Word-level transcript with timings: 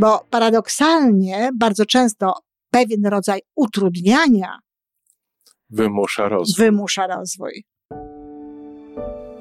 Bo 0.00 0.26
paradoksalnie 0.30 1.50
bardzo 1.58 1.86
często 1.86 2.34
pewien 2.70 3.06
rodzaj 3.06 3.40
utrudniania 3.56 4.58
wymusza 5.70 6.28
rozwój. 6.28 6.64
wymusza 6.64 7.06
rozwój. 7.06 7.64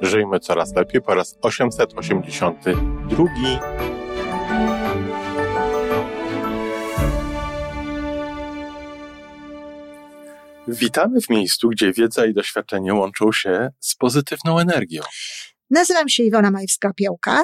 Żyjmy 0.01 0.39
coraz 0.39 0.75
lepiej 0.75 1.01
po 1.01 1.15
raz 1.15 1.37
882. 1.41 3.25
Witamy 10.67 11.21
w 11.21 11.29
miejscu, 11.29 11.69
gdzie 11.69 11.93
wiedza 11.93 12.25
i 12.25 12.33
doświadczenie 12.33 12.93
łączą 12.93 13.31
się 13.31 13.69
z 13.79 13.95
pozytywną 13.95 14.59
energią. 14.59 15.01
Nazywam 15.69 16.09
się 16.09 16.23
Iwona 16.23 16.51
Majwska-Piołka. 16.51 17.43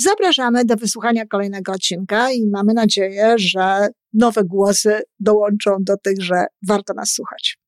Zapraszamy 0.00 0.64
do 0.64 0.76
wysłuchania 0.76 1.26
kolejnego 1.26 1.72
odcinka 1.72 2.32
i 2.32 2.46
mamy 2.52 2.74
nadzieję, 2.74 3.34
że 3.38 3.88
nowe 4.12 4.44
głosy 4.44 5.02
dołączą 5.20 5.76
do 5.80 5.96
tych, 5.96 6.22
że 6.22 6.46
warto 6.68 6.94
nas 6.94 7.12
słuchać. 7.12 7.58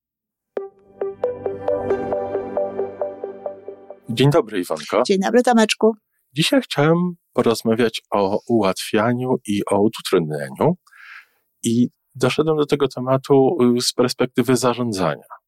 Dzień 4.09 4.31
dobry, 4.31 4.61
Iwonko. 4.61 5.03
Dzień 5.07 5.19
dobry, 5.21 5.43
Tomeczku. 5.43 5.93
Dzisiaj 6.33 6.63
chciałem 6.63 6.97
porozmawiać 7.33 8.03
o 8.11 8.41
ułatwianiu 8.49 9.37
i 9.47 9.63
o 9.71 9.81
utrudnieniu. 9.81 10.77
I 11.63 11.89
doszedłem 12.15 12.57
do 12.57 12.67
tego 12.67 12.89
tematu 12.89 13.57
z 13.81 13.93
perspektywy 13.93 14.57
zarządzania. 14.57 15.40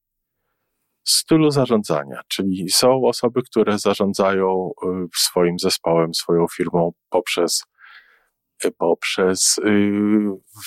Stylu 1.05 1.50
zarządzania, 1.50 2.20
czyli 2.28 2.70
są 2.70 3.03
osoby, 3.05 3.42
które 3.42 3.78
zarządzają 3.78 4.70
y, 4.84 4.86
swoim 5.17 5.59
zespołem, 5.59 6.14
swoją 6.14 6.47
firmą 6.56 6.92
poprzez, 7.11 7.62
y, 8.64 8.70
poprzez 8.70 9.56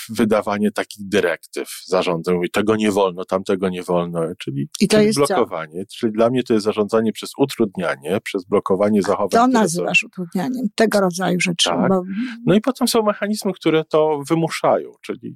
wydawanie 0.10 0.72
takich 0.72 1.08
dyrektyw, 1.08 1.70
zarządzeń. 1.86 2.40
I 2.44 2.50
tego 2.50 2.76
nie 2.76 2.92
wolno, 2.92 3.26
tamtego 3.26 3.70
nie 3.70 3.84
wolno, 3.84 4.22
czyli, 4.40 4.70
I 4.82 4.88
to 4.88 4.98
czyli 4.98 5.06
jest 5.06 5.18
blokowanie. 5.20 5.86
Co? 5.86 5.98
Czyli 5.98 6.14
dla 6.14 6.30
mnie 6.30 6.44
to 6.44 6.54
jest 6.54 6.66
zarządzanie 6.66 7.12
przez 7.12 7.32
utrudnianie, 7.38 8.22
przez 8.24 8.46
blokowanie 8.46 9.02
zachowań. 9.02 9.30
To 9.30 9.38
które 9.38 9.54
są- 9.54 9.60
nazywasz 9.60 10.04
utrudnianiem 10.04 10.68
tego 10.76 11.00
rodzaju 11.00 11.40
rzeczy. 11.40 11.70
Tak. 11.70 11.90
Bo 11.90 12.02
no 12.46 12.56
i 12.56 12.62
potem 12.62 12.88
są 12.88 13.04
mechanizmy, 13.04 13.54
które 13.54 13.84
to 13.86 14.22
wymuszają, 14.30 14.92
czyli, 15.02 15.36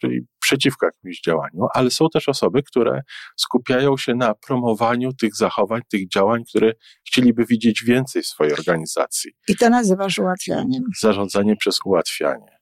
czyli 0.00 0.26
przeciwko 0.48 0.86
jakimś 0.86 1.20
działaniu, 1.20 1.66
ale 1.74 1.90
są 1.90 2.06
też 2.12 2.28
osoby, 2.28 2.62
które 2.62 3.02
skupiają 3.36 3.96
się 3.96 4.14
na 4.14 4.34
promowaniu 4.34 5.12
tych 5.12 5.36
zachowań, 5.36 5.80
tych 5.90 6.08
działań, 6.08 6.44
które 6.48 6.72
chcieliby 7.08 7.44
widzieć 7.44 7.84
więcej 7.84 8.22
w 8.22 8.26
swojej 8.26 8.52
organizacji. 8.52 9.30
I 9.48 9.56
to 9.56 9.70
nazywasz 9.70 10.18
ułatwianiem. 10.18 10.82
Zarządzanie 11.00 11.56
przez 11.56 11.78
ułatwianie. 11.84 12.58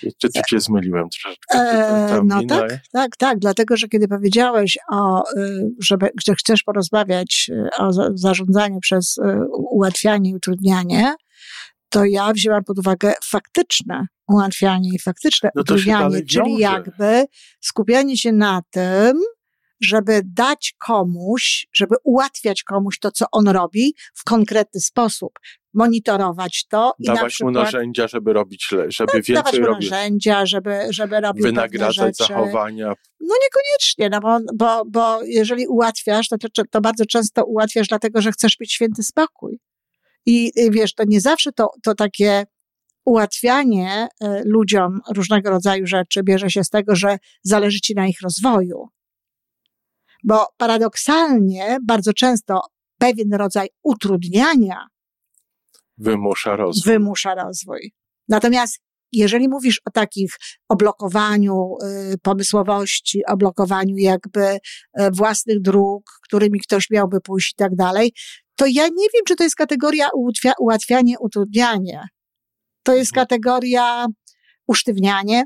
Czy, 0.00 0.28
czy 0.32 0.42
cię 0.48 0.60
zmyliłem 0.60 1.08
troszeczkę? 1.08 1.58
E, 1.58 2.20
no 2.24 2.38
minę- 2.40 2.58
tak, 2.58 2.70
tak, 2.92 3.16
tak, 3.16 3.38
dlatego, 3.38 3.76
że 3.76 3.88
kiedy 3.88 4.08
powiedziałeś 4.08 4.78
o, 4.92 5.30
y, 5.38 5.70
żeby, 5.82 6.08
że 6.26 6.34
chcesz 6.34 6.62
porozmawiać 6.62 7.50
y, 7.52 7.68
o 7.78 7.92
za- 7.92 8.10
zarządzaniu 8.14 8.80
przez 8.80 9.18
y, 9.18 9.22
ułatwianie 9.52 10.30
i 10.30 10.34
utrudnianie, 10.34 11.14
to 11.94 12.04
ja 12.04 12.32
wzięłam 12.32 12.64
pod 12.64 12.78
uwagę 12.78 13.12
faktyczne 13.24 14.06
ułatwianie 14.28 14.90
i 14.94 14.98
faktyczne 14.98 15.50
No 15.54 15.62
utrudnianie, 15.62 16.22
czyli 16.22 16.58
jakby 16.58 17.24
skupianie 17.60 18.16
się 18.16 18.32
na 18.32 18.62
tym, 18.70 19.20
żeby 19.80 20.20
dać 20.24 20.74
komuś, 20.86 21.66
żeby 21.72 21.94
ułatwiać 22.04 22.62
komuś 22.62 22.98
to, 22.98 23.10
co 23.10 23.26
on 23.32 23.48
robi 23.48 23.94
w 24.14 24.24
konkretny 24.24 24.80
sposób, 24.80 25.32
monitorować 25.74 26.66
to 26.68 26.94
i 26.98 27.06
na 27.06 27.14
Dawać 27.14 27.22
mu 27.22 27.28
przykład 27.28 27.54
narzędzia, 27.54 28.08
żeby 28.08 28.32
robić, 28.32 28.68
żeby 28.88 29.12
dawać 29.12 29.26
więcej 29.28 29.60
mu 29.60 29.66
robić, 29.66 29.90
narzędzia, 29.90 30.46
żeby, 30.46 30.80
żeby 30.90 31.20
robił 31.20 31.42
wynagradzać 31.42 32.16
zachowania. 32.16 32.94
No 33.20 33.34
niekoniecznie, 33.44 34.08
no 34.10 34.20
bo, 34.20 34.38
bo, 34.54 34.84
bo 34.90 35.22
jeżeli 35.22 35.66
ułatwiasz, 35.66 36.28
to, 36.28 36.36
to 36.70 36.80
bardzo 36.80 37.06
często 37.06 37.44
ułatwiasz 37.44 37.88
dlatego, 37.88 38.20
że 38.20 38.32
chcesz 38.32 38.60
mieć 38.60 38.72
święty 38.72 39.02
spokój. 39.02 39.58
I 40.26 40.52
y, 40.60 40.70
wiesz, 40.70 40.94
to 40.94 41.04
nie 41.06 41.20
zawsze 41.20 41.52
to, 41.52 41.70
to 41.82 41.94
takie 41.94 42.44
ułatwianie 43.04 44.08
y, 44.24 44.26
ludziom 44.44 45.00
różnego 45.14 45.50
rodzaju 45.50 45.86
rzeczy 45.86 46.22
bierze 46.22 46.50
się 46.50 46.64
z 46.64 46.70
tego, 46.70 46.96
że 46.96 47.18
zależy 47.42 47.80
ci 47.80 47.94
na 47.94 48.06
ich 48.06 48.20
rozwoju. 48.22 48.88
Bo 50.24 50.46
paradoksalnie 50.56 51.78
bardzo 51.86 52.12
często 52.12 52.60
pewien 52.98 53.34
rodzaj 53.34 53.68
utrudniania 53.82 54.86
Wymusza 55.98 56.56
rozwój. 56.56 56.92
wymusza 56.92 57.34
rozwój. 57.34 57.92
Natomiast 58.28 58.80
jeżeli 59.12 59.48
mówisz 59.48 59.80
o 59.84 59.90
takich, 59.90 60.36
o 60.68 60.76
blokowaniu 60.76 61.76
y, 62.12 62.18
pomysłowości, 62.18 63.26
o 63.26 63.36
blokowaniu 63.36 63.96
jakby 63.96 64.44
y, 64.44 64.58
własnych 65.12 65.60
dróg, 65.60 66.04
którymi 66.22 66.60
ktoś 66.60 66.90
miałby 66.90 67.20
pójść 67.20 67.52
i 67.52 67.54
tak 67.56 67.76
dalej, 67.76 68.12
to 68.56 68.66
ja 68.66 68.84
nie 68.84 69.06
wiem, 69.14 69.22
czy 69.28 69.36
to 69.36 69.44
jest 69.44 69.56
kategoria 69.56 70.08
ułatwia, 70.14 70.52
ułatwianie, 70.58 71.18
utrudnianie. 71.18 72.02
To 72.82 72.94
jest 72.94 73.12
Mhm. 73.12 73.26
kategoria 73.26 74.06
usztywnianie 74.66 75.44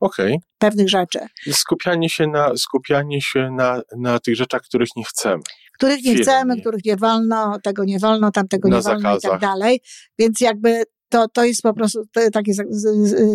Okej. 0.00 0.38
pewnych 0.58 0.88
rzeczy, 0.88 1.18
skupianie 1.52 2.08
się 2.08 2.26
na, 2.26 2.56
skupianie 2.56 3.20
się 3.20 3.50
na, 3.56 3.82
na 3.98 4.18
tych 4.18 4.36
rzeczach, 4.36 4.62
których 4.62 4.88
nie 4.96 5.04
chcemy. 5.04 5.42
których 5.74 5.96
nie 6.04 6.10
Firmie. 6.10 6.22
chcemy, 6.22 6.60
których 6.60 6.84
nie 6.84 6.96
wolno, 6.96 7.58
tego 7.62 7.84
nie 7.84 7.98
wolno, 7.98 8.30
tamtego 8.30 8.68
Na 8.68 8.76
nie 8.76 8.82
wolno 8.82 8.98
i 9.00 9.02
tak 9.02 9.20
zakazach. 9.20 9.40
dalej. 9.40 9.80
Więc 10.18 10.40
jakby 10.40 10.82
to, 11.08 11.28
to 11.28 11.44
jest 11.44 11.62
po 11.62 11.74
prostu 11.74 12.02
takie 12.32 12.52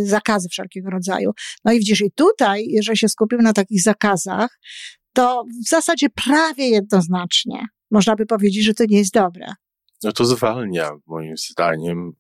zakazy 0.04 0.50
wszelkiego 0.50 0.90
rodzaju. 0.90 1.32
No 1.66 1.72
i 1.72 1.80
widzisz, 1.80 2.02
i 2.02 2.12
tutaj, 2.12 2.66
jeżeli 2.68 2.98
się 2.98 3.10
skupimy 3.10 3.44
na 3.44 3.54
takich 3.54 3.82
zakazach, 3.84 4.60
to 5.14 5.44
w 5.66 5.70
zasadzie 5.70 6.08
prawie 6.10 6.70
jednoznacznie 6.70 7.66
można 7.92 8.16
by 8.16 8.26
powiedzieć, 8.26 8.66
że 8.66 8.74
to 8.74 8.84
nie 8.90 8.98
jest 8.98 9.14
dobre. 9.14 9.48
No 10.04 10.12
to 10.12 10.26
zwalnia, 10.26 10.92
moim 11.08 11.38
zdaniem, 11.38 12.14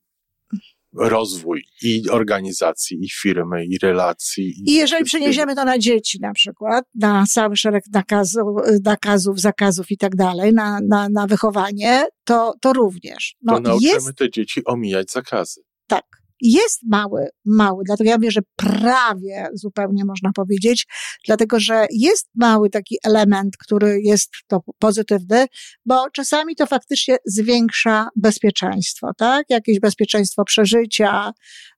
rozwój 0.93 1.63
i 1.81 2.09
organizacji, 2.09 2.97
i 3.01 3.09
firmy, 3.09 3.65
i 3.65 3.77
relacji. 3.77 4.43
I 4.45 4.73
jeżeli 4.73 4.85
wszystkiego. 4.85 5.05
przeniesiemy 5.05 5.55
to 5.55 5.65
na 5.65 5.79
dzieci 5.79 6.19
na 6.21 6.33
przykład, 6.33 6.85
na 6.95 7.25
cały 7.29 7.55
szereg 7.55 7.83
nakazu, 7.93 8.55
nakazów, 8.83 9.39
zakazów 9.39 9.91
i 9.91 9.97
tak 9.97 10.15
dalej, 10.15 10.53
na, 10.53 10.79
na, 10.87 11.09
na 11.09 11.27
wychowanie, 11.27 12.05
to, 12.23 12.53
to 12.61 12.73
również. 12.73 13.35
To 13.47 13.53
No, 13.53 13.59
nauczymy 13.59 13.93
jest 13.93 14.15
te 14.15 14.29
dzieci 14.29 14.65
omijać 14.65 15.11
zakazy. 15.11 15.61
Tak. 15.87 16.05
Jest 16.41 16.79
mały, 16.89 17.27
mały, 17.45 17.83
dlatego 17.85 18.09
ja 18.09 18.17
mówię, 18.17 18.31
że 18.31 18.41
prawie 18.55 19.47
zupełnie 19.53 20.05
można 20.05 20.31
powiedzieć, 20.35 20.85
dlatego 21.25 21.59
że 21.59 21.85
jest 21.91 22.29
mały 22.35 22.69
taki 22.69 22.97
element, 23.03 23.57
który 23.57 24.01
jest 24.01 24.29
to 24.47 24.59
pozytywny, 24.79 25.45
bo 25.85 26.09
czasami 26.09 26.55
to 26.55 26.65
faktycznie 26.65 27.17
zwiększa 27.25 28.09
bezpieczeństwo, 28.15 29.11
tak? 29.17 29.45
Jakieś 29.49 29.79
bezpieczeństwo 29.79 30.43
przeżycia, 30.43 31.31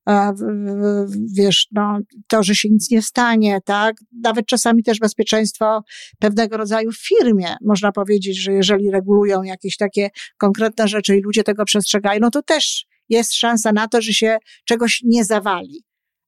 e, 0.09 0.33
wiesz, 1.35 1.67
no, 1.71 1.99
to, 2.27 2.43
że 2.43 2.55
się 2.55 2.69
nic 2.69 2.91
nie 2.91 3.01
stanie, 3.01 3.59
tak? 3.65 3.95
Nawet 4.23 4.45
czasami 4.45 4.83
też 4.83 4.99
bezpieczeństwo 4.99 5.81
pewnego 6.19 6.57
rodzaju 6.57 6.91
w 6.91 7.07
firmie. 7.07 7.55
Można 7.65 7.91
powiedzieć, 7.91 8.43
że 8.43 8.53
jeżeli 8.53 8.91
regulują 8.91 9.43
jakieś 9.43 9.77
takie 9.77 10.09
konkretne 10.37 10.87
rzeczy 10.87 11.17
i 11.17 11.21
ludzie 11.21 11.43
tego 11.43 11.65
przestrzegają, 11.65 12.19
no 12.21 12.31
to 12.31 12.43
też 12.43 12.85
jest 13.09 13.33
szansa 13.33 13.71
na 13.71 13.87
to, 13.87 14.01
że 14.01 14.13
się 14.13 14.37
czegoś 14.65 15.01
nie 15.05 15.25
zawali. 15.25 15.83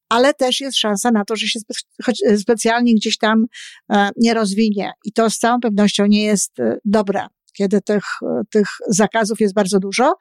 Ale 0.09 0.33
też 0.33 0.61
jest 0.61 0.77
szansa 0.77 1.11
na 1.11 1.25
to, 1.25 1.35
że 1.35 1.47
się 1.47 1.59
spe- 1.59 2.37
specjalnie 2.37 2.93
gdzieś 2.95 3.17
tam 3.17 3.45
e, 3.93 4.09
nie 4.17 4.33
rozwinie. 4.33 4.91
I 5.05 5.13
to 5.13 5.29
z 5.29 5.37
całą 5.37 5.59
pewnością 5.59 6.05
nie 6.05 6.23
jest 6.23 6.59
e, 6.59 6.77
dobre, 6.85 7.27
kiedy 7.53 7.81
tych, 7.81 8.03
e, 8.23 8.41
tych 8.51 8.67
zakazów 8.87 9.39
jest 9.39 9.53
bardzo 9.53 9.79
dużo. 9.79 10.13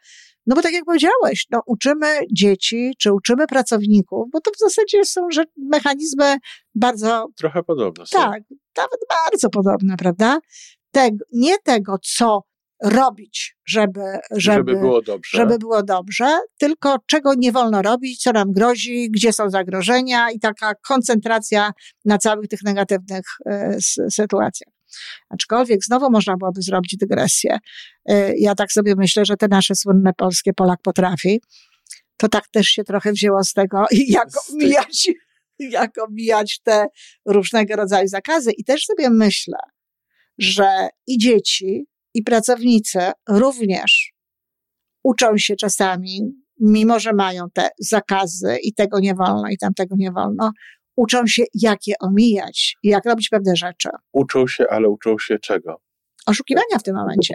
No 0.47 0.57
bo 0.57 0.62
tak 0.62 0.73
jak 0.73 0.85
powiedziałeś, 0.85 1.47
no 1.51 1.62
uczymy 1.67 2.07
dzieci, 2.33 2.93
czy 2.99 3.12
uczymy 3.12 3.47
pracowników, 3.47 4.29
bo 4.33 4.41
to 4.41 4.51
w 4.51 4.59
zasadzie 4.59 5.05
są 5.05 5.29
mechanizmy 5.57 6.37
bardzo 6.75 7.27
Trochę 7.37 7.62
podobno 7.62 8.07
są. 8.07 8.19
tak, 8.19 8.43
nawet 8.77 9.01
bardzo 9.09 9.51
podobne, 9.51 9.97
prawda? 9.97 10.39
Nie 11.33 11.59
tego, 11.59 11.97
co 12.03 12.43
robić, 12.82 13.56
żeby, 13.67 14.00
żeby, 14.31 14.38
żeby, 14.38 14.73
było 14.73 15.03
dobrze. 15.03 15.38
żeby 15.38 15.59
było 15.59 15.82
dobrze, 15.82 16.38
tylko 16.59 16.97
czego 17.06 17.35
nie 17.35 17.53
wolno 17.53 17.82
robić, 17.82 18.23
co 18.23 18.32
nam 18.32 18.53
grozi, 18.53 19.11
gdzie 19.11 19.32
są 19.32 19.50
zagrożenia 19.50 20.31
i 20.31 20.41
taka 20.41 20.75
koncentracja 20.75 21.73
na 22.05 22.19
całych 22.19 22.49
tych 22.49 22.62
negatywnych 22.62 23.25
y, 23.47 24.11
sytuacjach. 24.11 24.75
Aczkolwiek 25.31 25.85
znowu 25.85 26.11
można 26.11 26.37
byłoby 26.37 26.62
zrobić 26.62 26.97
dygresję. 26.97 27.59
Y, 28.11 28.35
ja 28.38 28.55
tak 28.55 28.73
sobie 28.73 28.94
myślę, 28.97 29.25
że 29.25 29.37
te 29.37 29.49
nasze 29.49 29.75
słynne 29.75 30.12
polskie 30.12 30.53
Polak 30.53 30.79
potrafi, 30.83 31.41
to 32.17 32.29
tak 32.29 32.49
też 32.49 32.67
się 32.67 32.85
trochę 32.85 33.12
wzięło 33.12 33.44
z 33.44 33.53
tego, 33.53 33.87
jak 34.09 34.29
omijać, 34.53 35.11
jak 35.59 35.91
omijać 36.09 36.61
te 36.65 36.87
różnego 37.26 37.76
rodzaju 37.76 38.09
zakazy. 38.09 38.53
I 38.53 38.65
też 38.65 38.85
sobie 38.85 39.11
myślę, 39.11 39.59
że 40.38 40.88
i 41.06 41.19
dzieci, 41.19 41.87
i 42.15 42.23
pracownicy 42.23 42.99
również 43.29 44.12
uczą 45.03 45.39
się 45.39 45.57
czasami, 45.57 46.21
mimo 46.61 47.01
że 47.01 47.12
mają 47.12 47.51
te 47.55 47.69
zakazy 47.79 48.57
i 48.62 48.75
tego 48.75 49.01
nie 49.01 49.15
wolno, 49.15 49.49
i 49.51 49.59
tamtego 49.59 49.95
nie 49.99 50.12
wolno, 50.12 50.53
uczą 50.97 51.27
się, 51.27 51.43
jak 51.55 51.87
je 51.87 51.95
omijać 52.01 52.77
i 52.83 52.89
jak 52.89 53.05
robić 53.05 53.29
pewne 53.29 53.57
rzeczy. 53.57 53.89
Uczą 54.12 54.47
się, 54.47 54.65
ale 54.71 54.89
uczą 54.89 55.19
się 55.19 55.39
czego? 55.39 55.81
Oszukiwania 56.27 56.79
w 56.79 56.83
tym 56.83 56.97
momencie. 56.97 57.35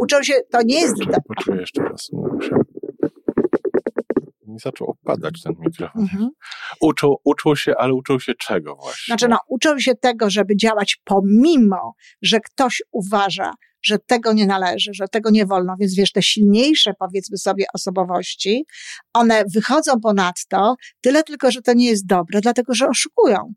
Uczą 0.00 0.22
się, 0.22 0.34
to 0.50 0.58
nie 0.64 0.80
jest... 0.80 0.94
Poczuję, 0.98 1.16
poczuję 1.28 1.60
jeszcze 1.60 1.82
raz. 1.82 2.10
Mi 4.46 4.58
zaczął 4.58 4.90
opadać 4.90 5.42
ten 5.42 5.54
mikrofon. 5.58 6.02
Mhm. 6.02 6.30
Uczą, 6.80 7.14
uczą 7.24 7.54
się, 7.54 7.72
ale 7.78 7.94
uczą 7.94 8.18
się 8.18 8.34
czego 8.34 8.74
właśnie? 8.74 9.04
Znaczy, 9.06 9.28
no, 9.28 9.38
uczą 9.48 9.78
się 9.78 9.94
tego, 9.94 10.30
żeby 10.30 10.56
działać 10.56 11.00
pomimo, 11.04 11.94
że 12.22 12.40
ktoś 12.40 12.82
uważa, 12.92 13.52
że 13.82 13.98
tego 13.98 14.32
nie 14.32 14.46
należy, 14.46 14.90
że 14.94 15.08
tego 15.08 15.30
nie 15.30 15.46
wolno, 15.46 15.76
więc 15.80 15.94
wiesz, 15.94 16.12
te 16.12 16.22
silniejsze, 16.22 16.92
powiedzmy 16.98 17.38
sobie, 17.38 17.64
osobowości, 17.74 18.64
one 19.12 19.44
wychodzą 19.54 20.00
ponadto, 20.00 20.76
tyle 21.00 21.22
tylko, 21.22 21.50
że 21.50 21.62
to 21.62 21.72
nie 21.72 21.86
jest 21.86 22.06
dobre, 22.06 22.40
dlatego 22.40 22.74
że 22.74 22.88
oszukują. 22.88 23.52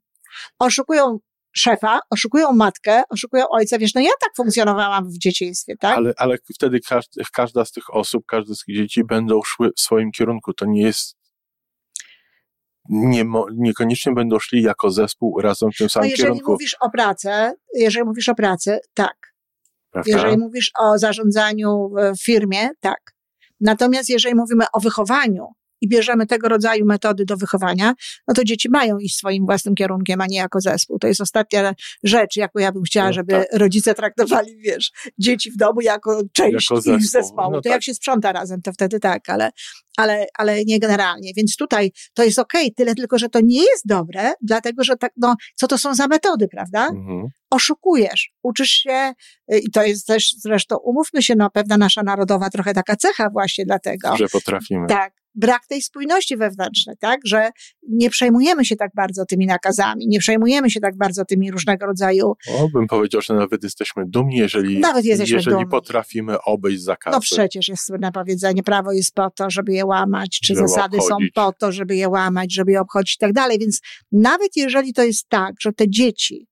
Oszukują 0.59 1.19
szefa, 1.55 1.99
oszukują 2.09 2.51
matkę, 2.51 3.03
oszukują 3.09 3.45
ojca. 3.49 3.77
Wiesz, 3.77 3.93
no 3.93 4.01
ja 4.01 4.09
tak 4.21 4.29
funkcjonowałam 4.37 5.09
w 5.09 5.17
dzieciństwie, 5.17 5.75
tak? 5.79 5.97
Ale, 5.97 6.13
ale 6.17 6.37
wtedy 6.55 6.79
każdy, 6.79 7.21
każda 7.33 7.65
z 7.65 7.71
tych 7.71 7.95
osób, 7.95 8.25
każde 8.25 8.55
z 8.55 8.63
tych 8.63 8.75
dzieci 8.75 9.03
będą 9.03 9.41
szły 9.43 9.71
w 9.77 9.79
swoim 9.79 10.11
kierunku. 10.11 10.53
To 10.53 10.65
nie 10.65 10.81
jest 10.81 11.15
nie, 12.89 13.25
niekoniecznie 13.55 14.13
będą 14.13 14.39
szli 14.39 14.61
jako 14.61 14.91
zespół 14.91 15.41
razem 15.41 15.71
w 15.71 15.77
tym 15.77 15.89
samym 15.89 16.07
no 16.07 16.11
jeżeli 16.11 16.23
kierunku. 16.23 16.51
Jeżeli 16.51 16.53
mówisz 16.53 16.75
o 16.79 16.89
pracy, 16.89 17.29
jeżeli 17.73 18.05
mówisz 18.05 18.29
o 18.29 18.35
pracy, 18.35 18.79
tak. 18.93 19.34
Prawda? 19.95 20.11
Jeżeli 20.11 20.37
mówisz 20.37 20.71
o 20.79 20.97
zarządzaniu 20.97 21.89
w 22.15 22.23
firmie, 22.23 22.69
tak. 22.79 23.15
Natomiast 23.59 24.09
jeżeli 24.09 24.35
mówimy 24.35 24.65
o 24.73 24.79
wychowaniu, 24.79 25.47
i 25.81 25.87
bierzemy 25.87 26.25
tego 26.25 26.49
rodzaju 26.49 26.85
metody 26.85 27.25
do 27.25 27.37
wychowania, 27.37 27.93
no 28.27 28.33
to 28.33 28.43
dzieci 28.43 28.69
mają 28.69 28.97
iść 28.97 29.17
swoim 29.17 29.45
własnym 29.45 29.75
kierunkiem, 29.75 30.21
a 30.21 30.25
nie 30.25 30.37
jako 30.37 30.61
zespół. 30.61 30.99
To 30.99 31.07
jest 31.07 31.21
ostatnia 31.21 31.73
rzecz, 32.03 32.35
jaką 32.35 32.59
ja 32.59 32.71
bym 32.71 32.83
chciała, 32.83 33.07
no, 33.07 33.13
żeby 33.13 33.31
tak. 33.31 33.47
rodzice 33.53 33.93
traktowali, 33.93 34.57
wiesz, 34.57 34.91
dzieci 35.19 35.51
w 35.51 35.57
domu 35.57 35.81
jako 35.81 36.21
część 36.33 36.71
jako 36.71 36.81
zespół. 36.81 36.97
ich 36.97 37.07
zespołu. 37.07 37.51
No 37.51 37.57
to 37.57 37.63
tak. 37.63 37.71
jak 37.71 37.83
się 37.83 37.93
sprząta 37.93 38.31
razem, 38.31 38.61
to 38.61 38.71
wtedy 38.73 38.99
tak, 38.99 39.29
ale, 39.29 39.51
ale, 39.97 40.25
ale 40.37 40.65
nie 40.65 40.79
generalnie. 40.79 41.31
Więc 41.37 41.55
tutaj 41.55 41.91
to 42.13 42.23
jest 42.23 42.39
okej, 42.39 42.61
okay, 42.61 42.75
tyle 42.75 42.95
tylko, 42.95 43.17
że 43.17 43.29
to 43.29 43.39
nie 43.43 43.61
jest 43.61 43.87
dobre, 43.87 44.33
dlatego, 44.41 44.83
że 44.83 44.97
tak, 44.97 45.11
no, 45.17 45.35
co 45.55 45.67
to 45.67 45.77
są 45.77 45.95
za 45.95 46.07
metody, 46.07 46.47
prawda? 46.47 46.87
Mhm. 46.87 47.27
Oszukujesz, 47.49 48.31
uczysz 48.43 48.69
się, 48.69 49.13
y, 49.53 49.59
i 49.59 49.71
to 49.71 49.83
jest 49.83 50.07
też 50.07 50.31
zresztą, 50.37 50.77
umówmy 50.77 51.23
się, 51.23 51.35
no, 51.37 51.49
pewna 51.49 51.77
nasza 51.77 52.03
narodowa 52.03 52.49
trochę 52.49 52.73
taka 52.73 52.95
cecha 52.95 53.29
właśnie 53.29 53.65
dlatego. 53.65 54.17
Że 54.17 54.27
potrafimy. 54.27 54.87
Tak, 54.87 55.13
brak 55.35 55.67
tej 55.67 55.81
spójności 55.81 56.37
wewnętrznej, 56.37 56.95
tak? 56.99 57.19
Że 57.25 57.49
nie 57.89 58.09
przejmujemy 58.09 58.65
się 58.65 58.75
tak 58.75 58.91
bardzo 58.95 59.25
tymi 59.25 59.45
nakazami, 59.45 60.07
nie 60.07 60.19
przejmujemy 60.19 60.69
się 60.69 60.79
tak 60.79 60.97
bardzo 60.97 61.25
tymi 61.25 61.51
różnego 61.51 61.85
rodzaju. 61.85 62.33
O, 62.57 62.69
bym 62.73 62.87
powiedział, 62.87 63.21
że 63.21 63.33
nawet 63.33 63.63
jesteśmy 63.63 64.03
dumni, 64.07 64.37
jeżeli, 64.37 64.79
nawet 64.79 65.05
jesteśmy 65.05 65.35
jeżeli 65.35 65.55
dumni. 65.55 65.69
potrafimy 65.69 66.41
obejść 66.41 66.83
zakazy. 66.83 67.15
No 67.15 67.21
przecież 67.21 67.67
jest 67.67 67.85
słynne 67.85 68.11
powiedzenie, 68.11 68.63
prawo 68.63 68.91
jest 68.91 69.13
po 69.13 69.29
to, 69.29 69.49
żeby 69.49 69.73
je 69.73 69.85
łamać, 69.85 70.39
czy 70.43 70.55
żeby 70.55 70.67
zasady 70.67 70.97
obchodzić. 70.97 71.33
są 71.33 71.43
po 71.43 71.53
to, 71.59 71.71
żeby 71.71 71.95
je 71.95 72.09
łamać, 72.09 72.53
żeby 72.53 72.71
je 72.71 72.81
obchodzić 72.81 73.15
i 73.15 73.19
tak 73.19 73.33
dalej. 73.33 73.59
Więc 73.59 73.81
nawet 74.11 74.49
jeżeli 74.55 74.93
to 74.93 75.03
jest 75.03 75.29
tak, 75.29 75.53
że 75.61 75.73
te 75.73 75.89
dzieci 75.89 76.47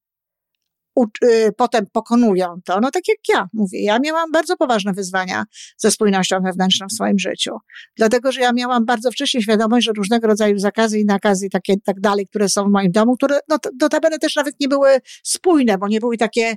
potem 1.57 1.85
pokonują 1.91 2.55
to, 2.65 2.79
no 2.79 2.91
tak 2.91 3.03
jak 3.07 3.17
ja 3.29 3.47
mówię, 3.53 3.83
ja 3.83 3.99
miałam 3.99 4.31
bardzo 4.31 4.57
poważne 4.57 4.93
wyzwania 4.93 5.43
ze 5.77 5.91
spójnością 5.91 6.41
wewnętrzną 6.41 6.87
w 6.87 6.93
swoim 6.93 7.19
życiu. 7.19 7.51
Dlatego, 7.97 8.31
że 8.31 8.41
ja 8.41 8.53
miałam 8.53 8.85
bardzo 8.85 9.11
wcześnie 9.11 9.41
świadomość, 9.41 9.85
że 9.85 9.91
różnego 9.97 10.27
rodzaju 10.27 10.57
zakazy 10.57 10.99
i 10.99 11.05
nakazy 11.05 11.45
i 11.45 11.49
takie 11.49 11.73
tak 11.85 11.99
dalej, 11.99 12.27
które 12.27 12.49
są 12.49 12.65
w 12.65 12.71
moim 12.71 12.91
domu, 12.91 13.15
które 13.15 13.39
no, 13.49 13.57
notabene 13.81 14.19
też 14.19 14.35
nawet 14.35 14.59
nie 14.59 14.67
były 14.67 14.89
spójne, 15.23 15.77
bo 15.77 15.87
nie 15.87 15.99
były 15.99 16.17
takie 16.17 16.55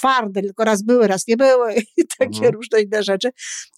twarde, 0.00 0.42
tylko 0.42 0.64
raz 0.64 0.82
były, 0.82 1.06
raz 1.06 1.26
nie 1.28 1.36
były 1.36 1.74
i 1.96 2.06
takie 2.18 2.36
mhm. 2.36 2.54
różne 2.54 2.80
inne 2.80 3.02
rzeczy. 3.02 3.30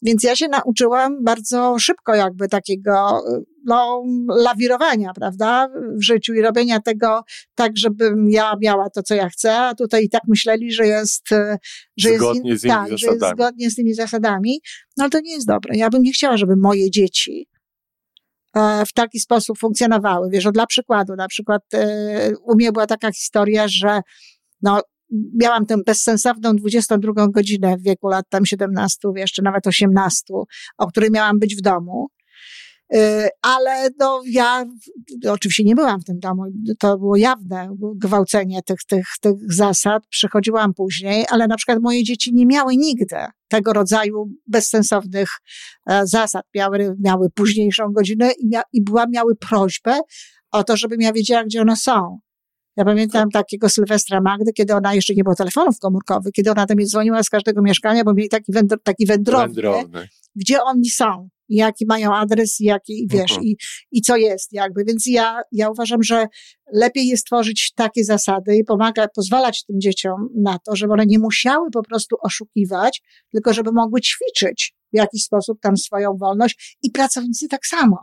Więc 0.02 0.22
ja 0.22 0.36
się 0.36 0.48
nauczyłam 0.48 1.24
bardzo 1.24 1.78
szybko 1.78 2.14
jakby 2.14 2.48
takiego, 2.48 3.22
no, 3.64 4.02
lawirowania, 4.28 5.12
prawda, 5.14 5.69
w 5.98 6.02
życiu 6.02 6.34
i 6.34 6.42
robienia 6.42 6.80
tego 6.80 7.22
tak, 7.54 7.72
żebym 7.76 8.30
ja 8.30 8.54
miała 8.60 8.90
to, 8.90 9.02
co 9.02 9.14
ja 9.14 9.28
chcę, 9.28 9.56
a 9.56 9.74
tutaj 9.74 10.04
i 10.04 10.08
tak 10.08 10.22
myśleli, 10.28 10.72
że 10.72 10.86
jest, 10.86 11.28
że 11.96 12.16
zgodnie 12.16 12.50
jest, 12.50 12.62
z 12.62 12.66
tak, 12.66 12.98
że 12.98 13.06
jest 13.06 13.26
zgodnie 13.32 13.70
z 13.70 13.75
tymi 13.75 13.94
zasadami, 13.94 14.60
no 14.96 15.04
ale 15.04 15.10
to 15.10 15.20
nie 15.20 15.32
jest 15.32 15.46
dobre. 15.46 15.76
Ja 15.76 15.90
bym 15.90 16.02
nie 16.02 16.12
chciała, 16.12 16.36
żeby 16.36 16.56
moje 16.56 16.90
dzieci 16.90 17.48
e, 18.56 18.86
w 18.86 18.92
taki 18.92 19.20
sposób 19.20 19.58
funkcjonowały. 19.58 20.30
Wiesz, 20.30 20.44
dla 20.52 20.66
przykładu, 20.66 21.16
na 21.16 21.28
przykład 21.28 21.62
e, 21.75 22.32
u 22.42 22.54
mnie 22.54 22.72
była 22.72 22.86
taka 22.86 23.12
historia, 23.12 23.68
że 23.68 24.00
no, 24.62 24.80
miałam 25.41 25.67
tę 25.67 25.76
bezsensowną 25.87 26.56
22 26.56 27.12
godzinę 27.29 27.76
w 27.76 27.82
wieku 27.82 28.09
lat 28.09 28.25
tam 28.29 28.47
17, 28.47 28.99
jeszcze 29.17 29.43
nawet 29.43 29.67
18, 29.67 30.25
o 30.79 30.87
której 30.87 31.11
miałam 31.11 31.38
być 31.38 31.56
w 31.56 31.61
domu. 31.61 32.09
Y, 32.94 33.29
ale 33.43 33.88
no, 33.99 34.23
ja 34.26 34.64
oczywiście 35.29 35.64
nie 35.64 35.75
byłam 35.75 36.00
w 36.00 36.05
tym 36.05 36.19
domu. 36.19 36.43
To 36.79 36.99
było 36.99 37.17
jawne 37.17 37.69
gwałcenie 37.97 38.62
tych, 38.62 38.85
tych, 38.85 39.06
tych 39.20 39.35
zasad. 39.49 40.03
Przychodziłam 40.09 40.75
później, 40.75 41.25
ale 41.31 41.47
na 41.47 41.56
przykład 41.56 41.79
moje 41.82 42.05
dzieci 42.05 42.35
nie 42.35 42.47
miały 42.47 42.76
nigdy 42.76 43.17
tego 43.49 43.73
rodzaju 43.73 44.31
bezsensownych 44.47 45.29
e, 45.87 46.06
zasad. 46.06 46.44
Miały, 46.55 46.97
miały 47.05 47.31
późniejszą 47.31 47.93
godzinę 47.93 48.32
i, 48.38 48.49
mia, 48.49 48.62
i 48.73 48.82
była, 48.82 49.06
miały 49.06 49.37
prośbę 49.37 50.00
o 50.50 50.64
to, 50.64 50.76
żebym 50.76 51.00
ja 51.00 51.12
wiedziała, 51.12 51.44
gdzie 51.44 51.61
one 51.61 51.76
są. 51.76 52.19
Ja 52.76 52.85
pamiętam 52.85 53.31
takiego 53.31 53.69
Sylwestra 53.69 54.21
Magdy, 54.21 54.52
kiedy 54.52 54.75
ona 54.75 54.95
jeszcze 54.95 55.14
nie 55.14 55.25
było 55.25 55.35
telefonów 55.35 55.79
komórkowych, 55.79 56.33
kiedy 56.33 56.50
ona 56.50 56.67
do 56.67 56.75
mnie 56.75 56.87
dzwoniła 56.87 57.23
z 57.23 57.31
każdego 57.31 57.62
mieszkania, 57.62 58.05
bo 58.05 58.14
mieli 58.14 58.29
taki, 58.29 58.52
taki 58.85 59.07
wędrowny, 59.07 59.47
wędrowny, 59.47 60.09
gdzie 60.37 60.62
oni 60.62 60.91
są, 60.91 61.29
jaki 61.49 61.87
mają 61.87 62.14
adres, 62.14 62.57
jaki, 62.61 63.07
wiesz, 63.11 63.33
uh-huh. 63.33 63.43
i, 63.43 63.57
i 63.93 64.02
co 64.02 64.17
jest 64.17 64.52
jakby. 64.52 64.85
Więc 64.85 65.07
ja, 65.07 65.41
ja 65.52 65.71
uważam, 65.71 66.02
że 66.02 66.26
lepiej 66.73 67.07
jest 67.07 67.26
tworzyć 67.26 67.73
takie 67.76 68.05
zasady 68.05 68.57
i 68.57 68.64
pomaga, 68.64 69.09
pozwalać 69.14 69.64
tym 69.64 69.81
dzieciom 69.81 70.29
na 70.43 70.59
to, 70.59 70.76
żeby 70.76 70.93
one 70.93 71.07
nie 71.07 71.19
musiały 71.19 71.71
po 71.71 71.83
prostu 71.83 72.17
oszukiwać, 72.23 73.02
tylko 73.33 73.52
żeby 73.52 73.73
mogły 73.73 74.00
ćwiczyć 74.00 74.75
w 74.93 74.97
jakiś 74.97 75.25
sposób 75.25 75.61
tam 75.61 75.76
swoją 75.76 76.17
wolność 76.21 76.79
i 76.83 76.91
pracownicy 76.91 77.49
tak 77.49 77.67
samo 77.67 77.97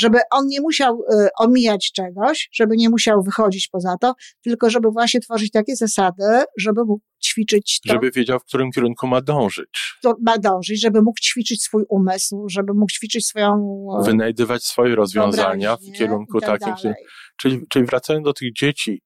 żeby 0.00 0.18
on 0.30 0.46
nie 0.46 0.60
musiał 0.60 1.02
y, 1.12 1.28
omijać 1.38 1.92
czegoś, 1.92 2.48
żeby 2.52 2.76
nie 2.76 2.90
musiał 2.90 3.22
wychodzić 3.22 3.68
poza 3.68 3.96
to, 4.00 4.14
tylko 4.42 4.70
żeby 4.70 4.90
właśnie 4.90 5.20
tworzyć 5.20 5.50
takie 5.50 5.76
zasady, 5.76 6.44
żeby 6.58 6.84
mógł 6.84 7.02
ćwiczyć 7.24 7.80
to. 7.86 7.92
Żeby 7.92 8.10
wiedział, 8.10 8.38
w 8.38 8.44
którym 8.44 8.70
kierunku 8.70 9.06
ma 9.06 9.20
dążyć. 9.20 9.98
To 10.02 10.14
ma 10.26 10.38
dążyć, 10.38 10.80
żeby 10.80 11.02
mógł 11.02 11.20
ćwiczyć 11.20 11.62
swój 11.62 11.84
umysł, 11.88 12.48
żeby 12.48 12.74
mógł 12.74 12.92
ćwiczyć 12.92 13.26
swoją... 13.26 13.86
E, 14.00 14.04
Wynajdywać 14.04 14.64
swoje 14.64 14.94
rozwiązania 14.94 15.76
w 15.76 15.98
kierunku 15.98 16.40
tak 16.40 16.60
takim. 16.60 16.92
Czyli, 17.40 17.60
czyli 17.68 17.84
wracając 17.84 18.24
do 18.24 18.32
tych 18.32 18.52
dzieci, 18.52 19.02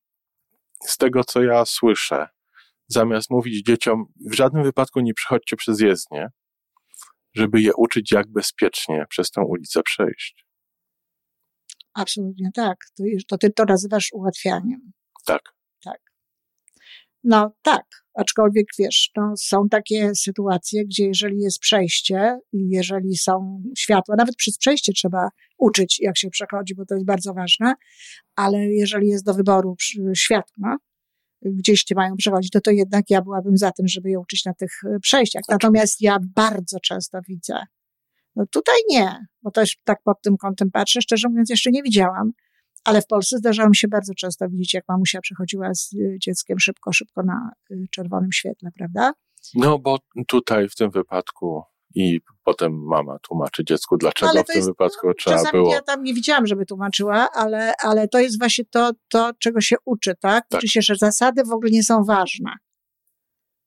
z 0.86 0.96
tego 0.96 1.24
co 1.24 1.42
ja 1.42 1.64
słyszę, 1.64 2.26
zamiast 2.88 3.30
mówić 3.30 3.66
dzieciom, 3.66 4.04
w 4.30 4.34
żadnym 4.34 4.62
wypadku 4.62 5.00
nie 5.00 5.14
przychodźcie 5.14 5.56
przez 5.56 5.80
jezdnię, 5.80 6.28
żeby 7.34 7.60
je 7.60 7.74
uczyć, 7.76 8.12
jak 8.12 8.32
bezpiecznie 8.32 9.04
przez 9.08 9.30
tę 9.30 9.42
ulicę 9.42 9.82
przejść. 9.82 10.43
Absolutnie 11.94 12.50
tak. 12.54 12.78
To, 12.96 13.04
to 13.28 13.38
ty 13.38 13.50
to 13.50 13.64
nazywasz 13.64 14.12
ułatwianiem. 14.12 14.92
Tak. 15.26 15.42
Tak. 15.84 16.00
No 17.24 17.54
tak, 17.62 17.84
aczkolwiek 18.14 18.66
wiesz, 18.78 19.10
no, 19.16 19.34
są 19.36 19.68
takie 19.68 20.14
sytuacje, 20.14 20.84
gdzie 20.84 21.06
jeżeli 21.06 21.40
jest 21.40 21.58
przejście 21.58 22.38
i 22.52 22.68
jeżeli 22.68 23.16
są 23.16 23.62
światła, 23.78 24.14
nawet 24.18 24.36
przez 24.36 24.58
przejście 24.58 24.92
trzeba 24.92 25.28
uczyć, 25.58 26.00
jak 26.00 26.18
się 26.18 26.30
przechodzi, 26.30 26.74
bo 26.74 26.86
to 26.86 26.94
jest 26.94 27.06
bardzo 27.06 27.34
ważne, 27.34 27.74
ale 28.36 28.58
jeżeli 28.58 29.08
jest 29.08 29.24
do 29.24 29.34
wyboru 29.34 29.76
światła, 30.14 30.76
gdzieś 31.42 31.84
ci 31.84 31.94
mają 31.94 32.16
przechodzić, 32.16 32.50
to 32.50 32.60
to 32.60 32.70
jednak 32.70 33.10
ja 33.10 33.22
byłabym 33.22 33.56
za 33.56 33.72
tym, 33.72 33.88
żeby 33.88 34.10
je 34.10 34.18
uczyć 34.18 34.44
na 34.44 34.54
tych 34.54 34.84
e, 34.84 35.00
przejściach. 35.00 35.42
Natomiast 35.48 36.00
ja 36.00 36.18
bardzo 36.34 36.80
często 36.80 37.18
widzę, 37.28 37.54
no 38.36 38.46
tutaj 38.46 38.76
nie, 38.88 39.26
bo 39.42 39.50
też 39.50 39.76
tak 39.84 40.02
pod 40.02 40.22
tym 40.22 40.36
kątem 40.36 40.70
patrzę, 40.70 41.00
szczerze 41.00 41.28
mówiąc 41.28 41.50
jeszcze 41.50 41.70
nie 41.70 41.82
widziałam, 41.82 42.32
ale 42.84 43.02
w 43.02 43.06
Polsce 43.06 43.38
zdarzało 43.38 43.68
mi 43.68 43.76
się 43.76 43.88
bardzo 43.88 44.14
często 44.14 44.48
widzieć, 44.48 44.74
jak 44.74 44.84
mamusia 44.88 45.20
przechodziła 45.20 45.74
z 45.74 45.94
e, 45.94 46.18
dzieckiem 46.18 46.58
szybko, 46.58 46.92
szybko 46.92 47.22
na 47.22 47.50
e, 47.70 47.74
czerwonym 47.90 48.32
świetle, 48.32 48.70
prawda? 48.78 49.12
No 49.54 49.78
bo 49.78 49.98
tutaj 50.26 50.68
w 50.68 50.74
tym 50.74 50.90
wypadku 50.90 51.62
i 51.94 52.20
potem 52.44 52.84
mama 52.86 53.18
tłumaczy 53.18 53.64
dziecku, 53.64 53.96
dlaczego 53.96 54.42
w 54.42 54.46
tym 54.46 54.64
wypadku 54.64 55.06
no, 55.06 55.14
trzeba 55.14 55.36
czasami 55.36 55.52
było. 55.52 55.72
Ja 55.72 55.82
tam 55.82 56.02
nie 56.02 56.14
widziałam, 56.14 56.46
żeby 56.46 56.66
tłumaczyła, 56.66 57.28
ale, 57.34 57.72
ale 57.82 58.08
to 58.08 58.18
jest 58.20 58.38
właśnie 58.38 58.64
to, 58.64 58.90
to, 59.08 59.30
czego 59.38 59.60
się 59.60 59.76
uczy, 59.84 60.14
tak? 60.20 60.48
tak? 60.48 60.58
Uczy 60.58 60.68
się, 60.68 60.82
że 60.82 60.96
zasady 60.96 61.44
w 61.44 61.52
ogóle 61.52 61.70
nie 61.70 61.82
są 61.82 62.04
ważne. 62.04 62.50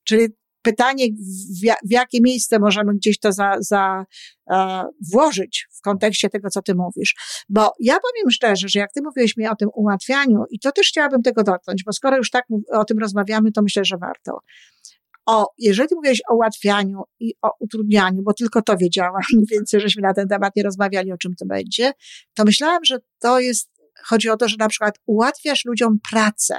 Czyli 0.04 0.28
pytanie, 0.70 1.08
w, 1.86 1.92
jakie 1.92 2.22
miejsce 2.22 2.60
możemy 2.60 2.94
gdzieś 2.94 3.20
to 3.20 3.32
za, 3.32 3.56
za 3.60 4.06
e, 4.52 4.84
włożyć 5.14 5.68
w 5.72 5.82
kontekście 5.82 6.30
tego, 6.30 6.50
co 6.50 6.62
ty 6.62 6.76
mówisz. 6.76 7.16
Bo 7.50 7.74
ja 7.80 7.94
powiem 7.94 8.32
szczerze, 8.32 8.68
że 8.70 8.80
jak 8.80 8.94
ty 8.94 9.02
mówiłeś 9.02 9.38
mi 9.38 9.48
o 9.48 9.56
tym 9.56 9.70
ułatwianiu, 9.74 10.44
i 10.50 10.60
to 10.60 10.72
też 10.72 10.88
chciałabym 10.88 11.22
tego 11.22 11.44
dotknąć, 11.44 11.84
bo 11.84 11.94
skoro 11.94 12.18
już 12.18 12.30
tak 12.30 12.46
o 12.72 12.86
tym 12.86 13.00
rozmawiamy, 13.00 13.52
to 13.52 13.62
myślę, 13.62 13.86
że 13.86 13.98
warto 13.98 14.40
o, 15.28 15.48
jeżeli 15.58 15.96
mówiłeś 15.96 16.22
o 16.30 16.36
ułatwianiu 16.36 17.02
i 17.20 17.34
o 17.42 17.50
utrudnianiu, 17.60 18.24
bo 18.24 18.34
tylko 18.34 18.62
to 18.62 18.78
wiedziałam, 18.78 19.22
więc 19.52 19.72
żeśmy 19.72 20.02
na 20.02 20.14
ten 20.14 20.28
temat 20.28 20.56
nie 20.56 20.64
rozmawiali, 20.64 21.12
o 21.12 21.18
czym 21.18 21.36
to 21.36 21.46
będzie, 21.46 21.92
to 22.34 22.44
myślałam, 22.46 22.86
że 22.86 22.98
to 23.20 23.40
jest, 23.40 23.70
chodzi 24.04 24.30
o 24.30 24.38
to, 24.38 24.48
że 24.48 24.56
na 24.60 24.68
przykład 24.68 24.96
ułatwiasz 25.06 25.66
ludziom 25.66 25.98
pracę, 26.12 26.56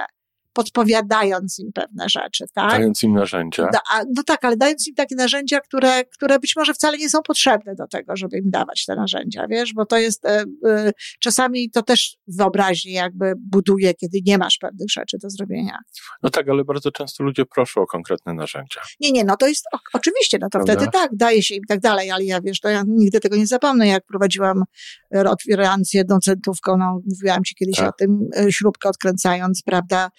podpowiadając 0.59 1.59
im 1.59 1.71
pewne 1.73 2.09
rzeczy, 2.09 2.45
tak? 2.53 2.71
Dając 2.71 3.03
im 3.03 3.13
narzędzia. 3.13 3.67
Da, 3.73 3.79
no 4.15 4.23
tak, 4.23 4.45
ale 4.45 4.57
dając 4.57 4.87
im 4.87 4.95
takie 4.95 5.15
narzędzia, 5.15 5.59
które, 5.59 6.05
które 6.05 6.39
być 6.39 6.55
może 6.55 6.73
wcale 6.73 6.97
nie 6.97 7.09
są 7.09 7.21
potrzebne 7.21 7.75
do 7.75 7.87
tego, 7.87 8.15
żeby 8.15 8.37
im 8.37 8.49
dawać 8.49 8.85
te 8.85 8.95
narzędzia, 8.95 9.47
wiesz, 9.49 9.73
bo 9.73 9.85
to 9.85 9.97
jest, 9.97 10.25
e, 10.25 10.43
e, 10.67 10.91
czasami 11.19 11.71
to 11.71 11.83
też 11.83 12.17
wyobraźnię 12.27 12.93
jakby 12.93 13.33
buduje, 13.37 13.93
kiedy 13.93 14.19
nie 14.25 14.37
masz 14.37 14.57
pewnych 14.57 14.89
rzeczy 14.89 15.17
do 15.17 15.29
zrobienia. 15.29 15.77
No 16.23 16.29
tak, 16.29 16.49
ale 16.49 16.63
bardzo 16.63 16.91
często 16.91 17.23
ludzie 17.23 17.45
proszą 17.45 17.81
o 17.81 17.85
konkretne 17.85 18.33
narzędzia. 18.33 18.81
Nie, 18.99 19.11
nie, 19.11 19.23
no 19.23 19.37
to 19.37 19.47
jest, 19.47 19.65
o, 19.73 19.77
oczywiście, 19.93 20.37
no 20.41 20.47
to 20.47 20.59
Prawda? 20.59 20.73
wtedy 20.73 20.91
tak, 20.91 21.15
daje 21.15 21.43
się 21.43 21.55
im 21.55 21.63
tak 21.67 21.79
dalej, 21.79 22.11
ale 22.11 22.25
ja 22.25 22.41
wiesz, 22.41 22.59
to 22.59 22.69
ja 22.69 22.83
nigdy 22.87 23.19
tego 23.19 23.35
nie 23.35 23.47
zapomnę, 23.47 23.87
jak 23.87 24.05
prowadziłam 24.05 24.63
otwierając 25.11 25.93
jedną 25.93 26.19
centówką, 26.19 26.77
no 26.77 27.01
mówiłam 27.05 27.43
ci 27.43 27.55
kiedyś 27.55 27.75
tak. 27.75 27.89
o 27.89 27.91
tym, 27.91 28.29
e, 28.37 28.51
śrubkę 28.51 28.89
odkręcając, 28.89 29.61
prawda, 29.61 30.09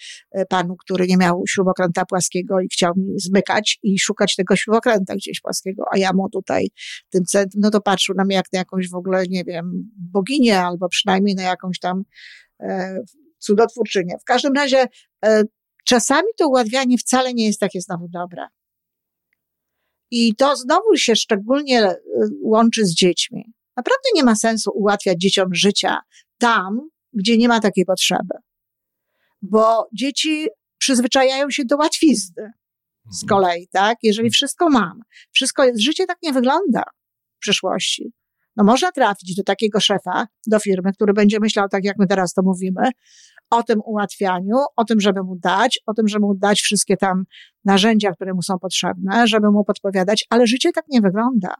panu, 0.49 0.75
który 0.75 1.07
nie 1.07 1.17
miał 1.17 1.43
śrubokręta 1.47 2.05
płaskiego 2.05 2.59
i 2.59 2.67
chciał 2.67 2.93
mi 2.97 3.19
zmykać 3.19 3.79
i 3.83 3.99
szukać 3.99 4.35
tego 4.35 4.55
śrubokręta 4.55 5.15
gdzieś 5.15 5.41
płaskiego, 5.41 5.83
a 5.93 5.97
ja 5.97 6.13
mu 6.13 6.29
tutaj 6.29 6.67
tym 7.09 7.25
centrum, 7.25 7.61
no 7.63 7.69
to 7.69 7.81
patrzył 7.81 8.15
na 8.15 8.25
mnie 8.25 8.35
jak 8.35 8.45
na 8.53 8.59
jakąś 8.59 8.89
w 8.89 8.95
ogóle, 8.95 9.23
nie 9.29 9.43
wiem, 9.43 9.91
boginię 9.97 10.61
albo 10.61 10.89
przynajmniej 10.89 11.35
na 11.35 11.43
jakąś 11.43 11.79
tam 11.79 12.03
e, 12.59 12.99
cudotwórczynię. 13.37 14.15
W 14.21 14.23
każdym 14.23 14.53
razie 14.53 14.87
e, 15.25 15.43
czasami 15.85 16.27
to 16.37 16.47
ułatwianie 16.47 16.97
wcale 16.97 17.33
nie 17.33 17.45
jest 17.45 17.59
takie 17.59 17.81
znowu 17.81 18.07
dobre. 18.07 18.47
I 20.11 20.35
to 20.35 20.55
znowu 20.55 20.97
się 20.97 21.15
szczególnie 21.15 21.81
e, 21.81 21.97
łączy 22.43 22.85
z 22.85 22.93
dziećmi. 22.93 23.53
Naprawdę 23.77 24.03
nie 24.15 24.23
ma 24.23 24.35
sensu 24.35 24.71
ułatwiać 24.73 25.17
dzieciom 25.21 25.55
życia 25.55 25.97
tam, 26.37 26.89
gdzie 27.13 27.37
nie 27.37 27.47
ma 27.47 27.59
takiej 27.59 27.85
potrzeby 27.85 28.33
bo 29.41 29.87
dzieci 29.93 30.47
przyzwyczajają 30.77 31.49
się 31.49 31.65
do 31.65 31.77
łatwizny 31.77 32.51
z 33.11 33.23
mhm. 33.23 33.27
kolei, 33.29 33.67
tak? 33.67 33.97
Jeżeli 34.03 34.29
wszystko 34.29 34.69
mam, 34.69 34.99
wszystko 35.31 35.65
jest, 35.65 35.79
życie 35.79 36.05
tak 36.05 36.17
nie 36.23 36.33
wygląda 36.33 36.83
w 37.35 37.39
przyszłości. 37.39 38.13
No 38.55 38.63
można 38.63 38.91
trafić 38.91 39.35
do 39.35 39.43
takiego 39.43 39.79
szefa, 39.79 40.27
do 40.47 40.59
firmy, 40.59 40.93
który 40.93 41.13
będzie 41.13 41.39
myślał 41.39 41.69
tak, 41.69 41.85
jak 41.85 41.97
my 41.99 42.07
teraz 42.07 42.33
to 42.33 42.41
mówimy, 42.41 42.81
o 43.49 43.63
tym 43.63 43.81
ułatwianiu, 43.85 44.57
o 44.75 44.85
tym, 44.85 45.01
żeby 45.01 45.23
mu 45.23 45.35
dać, 45.35 45.79
o 45.85 45.93
tym, 45.93 46.07
żeby 46.07 46.25
mu 46.25 46.35
dać 46.35 46.61
wszystkie 46.61 46.97
tam 46.97 47.23
narzędzia, 47.65 48.11
które 48.11 48.33
mu 48.33 48.41
są 48.41 48.59
potrzebne, 48.59 49.27
żeby 49.27 49.51
mu 49.51 49.65
podpowiadać, 49.65 50.25
ale 50.29 50.47
życie 50.47 50.71
tak 50.71 50.85
nie 50.89 51.01
wygląda. 51.01 51.55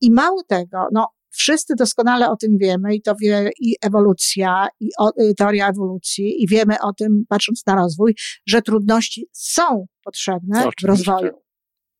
I 0.00 0.10
mało 0.10 0.42
tego, 0.42 0.88
no 0.92 1.08
Wszyscy 1.36 1.74
doskonale 1.74 2.30
o 2.30 2.36
tym 2.36 2.58
wiemy 2.58 2.94
i 2.94 3.02
to 3.02 3.14
wie 3.22 3.50
i 3.60 3.76
ewolucja, 3.82 4.68
i 4.80 4.88
o, 4.98 5.10
y, 5.22 5.34
teoria 5.34 5.68
ewolucji, 5.68 6.42
i 6.42 6.46
wiemy 6.48 6.74
o 6.82 6.92
tym, 6.92 7.24
patrząc 7.28 7.66
na 7.66 7.74
rozwój, 7.74 8.14
że 8.46 8.62
trudności 8.62 9.28
są 9.32 9.86
potrzebne 10.04 10.64
w 10.82 10.84
rozwoju. 10.84 11.32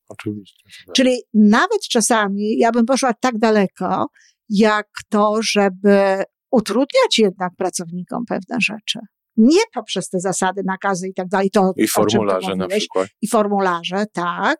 Oczywiście. 0.09 0.65
Czyli 0.95 1.21
nawet 1.35 1.81
czasami 1.91 2.59
ja 2.59 2.73
bym 2.73 2.87
poszła 2.87 3.15
tak 3.15 3.39
daleko, 3.39 4.07
jak 4.49 4.89
to, 5.09 5.39
żeby 5.43 6.25
utrudniać 6.51 7.19
jednak 7.19 7.53
pracownikom 7.57 8.25
pewne 8.29 8.57
rzeczy. 8.61 8.99
Nie 9.37 9.61
poprzez 9.75 10.09
te 10.09 10.21
zasady, 10.21 10.63
nakazy 10.65 11.09
i 11.09 11.15
tak 11.15 11.29
dalej. 11.29 11.51
To, 11.51 11.73
I 11.77 11.89
formularze 11.89 12.57
na 12.57 12.69
przykład. 12.69 13.09
I 13.23 13.29
formularze, 13.29 14.05
tak, 14.13 14.59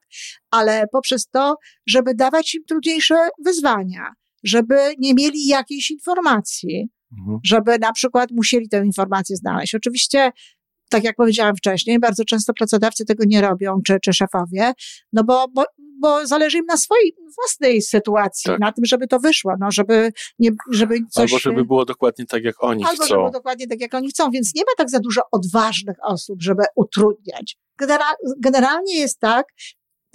ale 0.51 0.85
poprzez 0.93 1.29
to, 1.29 1.57
żeby 1.87 2.15
dawać 2.15 2.55
im 2.55 2.65
trudniejsze 2.65 3.29
wyzwania 3.45 4.13
żeby 4.45 4.77
nie 4.99 5.15
mieli 5.15 5.47
jakiejś 5.47 5.91
informacji, 5.91 6.89
mhm. 7.19 7.39
żeby 7.45 7.79
na 7.79 7.93
przykład 7.93 8.31
musieli 8.31 8.69
tę 8.69 8.85
informację 8.85 9.37
znaleźć. 9.37 9.75
Oczywiście, 9.75 10.33
tak 10.91 11.05
jak 11.05 11.17
powiedziałam 11.17 11.57
wcześniej, 11.57 11.99
bardzo 11.99 12.25
często 12.25 12.55
pracodawcy 12.55 13.05
tego 13.05 13.25
nie 13.27 13.41
robią, 13.41 13.81
czy, 13.87 13.97
czy 14.05 14.13
szefowie, 14.13 14.73
no 15.13 15.25
bo, 15.25 15.47
bo, 15.55 15.65
bo 16.01 16.27
zależy 16.27 16.59
im 16.59 16.65
na 16.67 16.77
swojej 16.77 17.17
własnej 17.37 17.83
sytuacji, 17.83 18.51
tak. 18.51 18.61
na 18.61 18.73
tym, 18.73 18.85
żeby 18.85 19.07
to 19.07 19.19
wyszło, 19.19 19.53
no, 19.61 19.71
żeby, 19.71 20.13
nie, 20.39 20.51
żeby 20.73 20.99
coś... 21.11 21.33
Albo 21.33 21.39
żeby 21.39 21.65
było 21.65 21.85
dokładnie 21.85 22.27
tak, 22.27 22.45
jak 22.45 22.65
oni 22.65 22.85
albo 22.85 22.95
chcą. 22.95 23.03
Albo 23.03 23.09
żeby 23.09 23.19
było 23.19 23.31
dokładnie 23.31 23.67
tak, 23.67 23.81
jak 23.81 23.95
oni 23.95 24.09
chcą, 24.09 24.31
więc 24.31 24.55
nie 24.55 24.63
ma 24.63 24.73
tak 24.77 24.91
za 24.91 24.99
dużo 24.99 25.23
odważnych 25.33 25.97
osób, 26.03 26.43
żeby 26.43 26.63
utrudniać. 26.77 27.57
generalnie 28.41 28.99
jest 28.99 29.21
tak, 29.21 29.47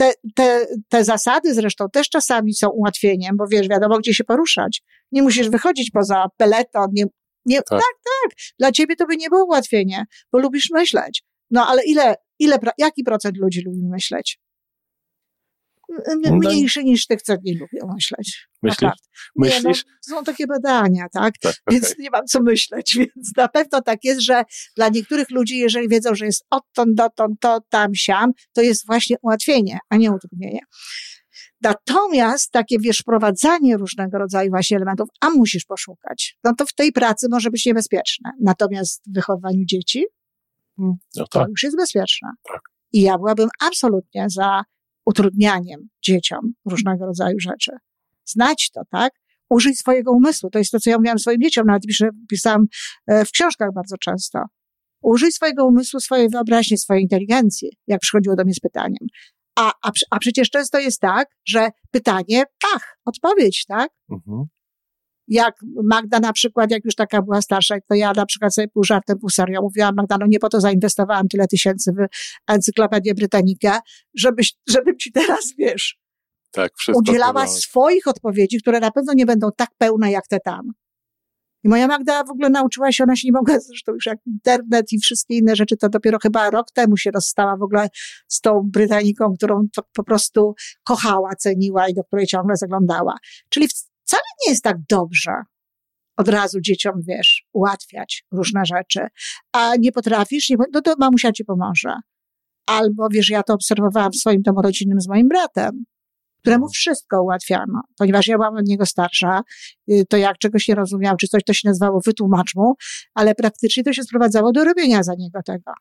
te, 0.02 0.14
te, 0.36 0.68
te 0.90 1.04
zasady 1.04 1.54
zresztą 1.54 1.90
też 1.90 2.10
czasami 2.10 2.54
są 2.54 2.70
ułatwieniem, 2.70 3.38
bo 3.38 3.48
wiesz, 3.52 3.68
wiadomo, 3.68 3.98
gdzie 3.98 4.14
się 4.14 4.24
poruszać. 4.24 4.82
Nie 5.12 5.22
musisz 5.24 5.50
wychodzić 5.50 5.92
poza 5.92 6.26
peleton, 6.38 6.88
nie, 6.94 7.06
nie, 7.46 7.58
tak. 7.58 7.70
tak, 7.70 7.80
tak. 7.80 8.38
Dla 8.60 8.72
ciebie 8.72 8.96
to 8.96 9.06
by 9.06 9.18
nie 9.18 9.30
było 9.30 9.46
ułatwienie, 9.46 10.06
bo 10.32 10.40
lubisz 10.40 10.70
myśleć. 10.72 11.24
No 11.52 11.68
ale 11.68 11.84
ile, 11.86 12.16
ile, 12.40 12.60
jaki 12.78 13.04
procent 13.04 13.38
ludzi 13.38 13.62
lubi 13.66 13.88
myśleć? 13.88 14.40
No. 16.22 16.36
mniejszy 16.36 16.84
niż 16.84 17.08
tych, 17.08 17.22
co 17.22 17.34
nie 17.44 17.54
lubią 17.54 17.94
myśleć. 17.96 18.48
Myślisz? 18.64 18.92
myślisz? 19.36 19.86
No, 20.10 20.18
są 20.18 20.24
takie 20.24 20.48
badania, 20.48 21.06
tak? 21.14 21.34
tak 21.42 21.56
więc 21.72 21.86
okay. 21.86 21.96
nie 22.00 22.10
mam 22.10 22.26
co 22.26 22.42
myśleć, 22.42 22.96
więc 23.00 23.32
na 23.38 23.48
pewno 23.48 23.82
tak 23.82 24.04
jest, 24.04 24.22
że 24.22 24.44
dla 24.76 24.90
niektórych 24.90 25.30
ludzi, 25.30 25.58
jeżeli 25.58 25.90
wiedzą, 25.90 26.16
że 26.16 26.26
jest 26.26 26.46
odtąd, 26.50 26.96
dotąd, 26.96 27.40
to, 27.40 27.60
tam, 27.70 27.96
siam, 27.96 28.32
to 28.54 28.62
jest 28.62 28.86
właśnie 28.86 29.16
ułatwienie, 29.22 29.78
a 29.90 29.98
nie 29.98 30.12
utrudnienie. 30.12 30.60
Natomiast 31.62 32.52
takie, 32.52 32.80
wiesz, 32.80 32.98
wprowadzanie 32.98 33.78
różnego 33.78 34.18
rodzaju 34.18 34.50
właśnie 34.50 34.78
elementów, 34.78 35.10
a 35.22 35.30
musisz 35.30 35.66
poszukać, 35.66 36.38
no 36.44 36.56
to 36.56 36.66
w 36.66 36.74
tej 36.74 36.92
pracy 36.92 37.28
może 37.32 37.52
być 37.52 37.66
niebezpieczne. 37.66 38.32
Natomiast 38.42 39.04
w 39.08 39.14
wychowaniu 39.14 39.66
dzieci, 39.66 40.06
no 40.78 40.96
tak. 41.16 41.28
to 41.30 41.46
już 41.50 41.64
jest 41.64 41.78
bezpieczne. 41.78 42.30
Tak. 42.44 42.62
I 42.94 43.02
ja 43.02 43.18
byłabym 43.18 43.50
absolutnie 43.62 44.26
za 44.30 44.64
utrudnianiem 45.06 45.90
dzieciom 46.06 46.54
różnego 46.66 47.06
rodzaju 47.06 47.40
rzeczy. 47.40 47.72
Znać 48.26 48.72
to, 48.74 48.82
tak? 48.92 49.14
Użyj 49.50 49.76
swojego 49.76 50.12
umysłu. 50.12 50.50
To 50.50 50.60
jest 50.60 50.72
to, 50.72 50.80
co 50.80 50.90
ja 50.90 50.98
mówiłam 50.98 51.20
swoim 51.20 51.42
dzieciom, 51.42 51.68
nawet 51.68 51.84
pisałam 52.30 52.66
e, 53.08 53.26
w 53.26 53.32
książkach 53.32 53.70
bardzo 53.76 53.98
często. 53.98 54.40
Użyj 55.02 55.32
swojego 55.32 55.66
umysłu, 55.66 56.00
swojej 56.00 56.30
wyobraźni, 56.30 56.78
swojej 56.78 57.04
inteligencji, 57.04 57.70
jak 57.88 58.00
przychodziło 58.00 58.36
do 58.36 58.44
mnie 58.44 58.54
z 58.54 58.60
pytaniem. 58.60 59.08
A, 59.56 59.74
a, 59.84 59.92
a 60.12 60.20
przecież 60.20 60.50
często 60.50 60.80
jest 60.80 61.00
tak, 61.00 61.28
że 61.46 61.70
pytanie, 61.92 62.44
pach, 62.62 62.98
odpowiedź, 63.06 63.66
tak? 63.68 63.90
Mhm 64.12 64.46
jak 65.32 65.56
Magda 65.84 66.20
na 66.20 66.34
przykład, 66.34 66.72
jak 66.72 66.86
już 66.86 66.96
taka 66.96 67.22
była 67.22 67.42
starsza, 67.42 67.76
to 67.90 67.96
ja 67.96 68.12
na 68.14 68.26
przykład 68.26 68.54
sobie 68.54 68.68
pół 68.68 68.84
żartem, 68.84 69.20
pół 69.20 69.30
serio 69.30 69.62
mówiłam, 69.62 69.96
Magda, 69.96 70.18
no 70.20 70.26
nie 70.30 70.40
po 70.40 70.50
to 70.50 70.62
zainwestowałam 70.62 71.28
tyle 71.28 71.48
tysięcy 71.48 71.92
w 71.92 72.06
encyklopedię 72.48 73.14
Britannikę, 73.14 73.80
żebyś, 74.16 74.54
żebym 74.70 74.98
ci 74.98 75.12
teraz, 75.12 75.54
wiesz, 75.58 76.00
tak, 76.52 76.72
udzielała 76.94 77.48
swoich 77.48 78.08
odpowiedzi, 78.08 78.62
które 78.62 78.80
na 78.80 78.92
pewno 78.92 79.14
nie 79.14 79.26
będą 79.26 79.50
tak 79.58 79.70
pełne 79.78 80.12
jak 80.12 80.28
te 80.28 80.40
tam. 80.40 80.72
I 81.64 81.70
moja 81.70 81.88
Magda 81.88 82.24
w 82.24 82.30
ogóle 82.30 82.50
nauczyła 82.50 82.92
się, 82.92 83.04
ona 83.04 83.16
się 83.16 83.28
nie 83.28 83.32
mogła, 83.32 83.60
zresztą 83.60 83.94
już 83.94 84.06
jak 84.06 84.18
internet 84.26 84.92
i 84.92 85.00
wszystkie 85.00 85.38
inne 85.38 85.56
rzeczy, 85.56 85.78
to 85.78 85.90
dopiero 85.90 86.18
chyba 86.24 86.50
rok 86.50 86.68
temu 86.74 86.98
się 86.98 87.12
rozstała 87.12 87.58
w 87.58 87.62
ogóle 87.64 87.88
z 88.28 88.42
tą 88.42 88.62
Brytaniką, 88.64 89.34
którą 89.38 89.68
po 89.94 90.04
prostu 90.04 90.54
kochała, 90.84 91.36
ceniła 91.36 91.88
i 91.88 91.94
do 91.94 92.04
której 92.04 92.28
ciągle 92.28 92.56
zaglądała. 92.56 93.18
Czyli 93.50 93.68
wcale 94.12 94.24
nie 94.46 94.52
jest 94.52 94.64
tak 94.64 94.78
dobrze, 94.90 95.32
od 96.18 96.28
razu 96.28 96.62
dzieciom, 96.62 96.94
wiesz, 97.08 97.46
ułatwiać 97.54 98.26
różne 98.32 98.62
rzeczy, 98.66 99.08
a 99.52 99.76
nie 99.80 99.92
potrafisz, 99.92 100.50
nie, 100.50 100.56
no 100.74 100.82
to 100.82 100.94
mamusia 101.00 101.32
ci 101.32 101.46
pomoże. 101.46 101.96
Albo, 102.66 103.08
wiesz, 103.12 103.30
ja 103.30 103.44
to 103.44 103.54
obserwowałam 103.54 104.12
w 104.12 104.16
swoim 104.16 104.42
domu 104.42 104.62
rodzinnym 104.62 105.02
z 105.02 105.08
moim 105.08 105.28
bratem, 105.28 105.86
któremu 106.42 106.70
wszystko 106.70 107.24
ułatwiano, 107.24 107.82
ponieważ 107.98 108.28
ja 108.28 108.38
byłam 108.38 108.56
od 108.58 108.66
niego 108.66 108.86
starsza, 108.86 109.42
y, 109.92 110.06
to 110.10 110.18
jak 110.18 110.38
czegoś 110.38 110.68
nie 110.68 110.76
rozumiał, 110.76 111.16
czy 111.18 111.28
coś 111.28 111.44
to 111.44 111.54
się 111.54 111.70
nazywało 111.70 112.00
wytłumacz 112.06 112.56
mu, 112.56 112.74
ale 113.14 113.36
praktycznie 113.36 113.84
to 113.84 113.94
się 113.94 114.04
sprowadzało 114.04 114.52
do 114.52 114.64
robienia 114.64 115.04
za 115.04 115.14
niego 115.18 115.40
tego. 115.46 115.72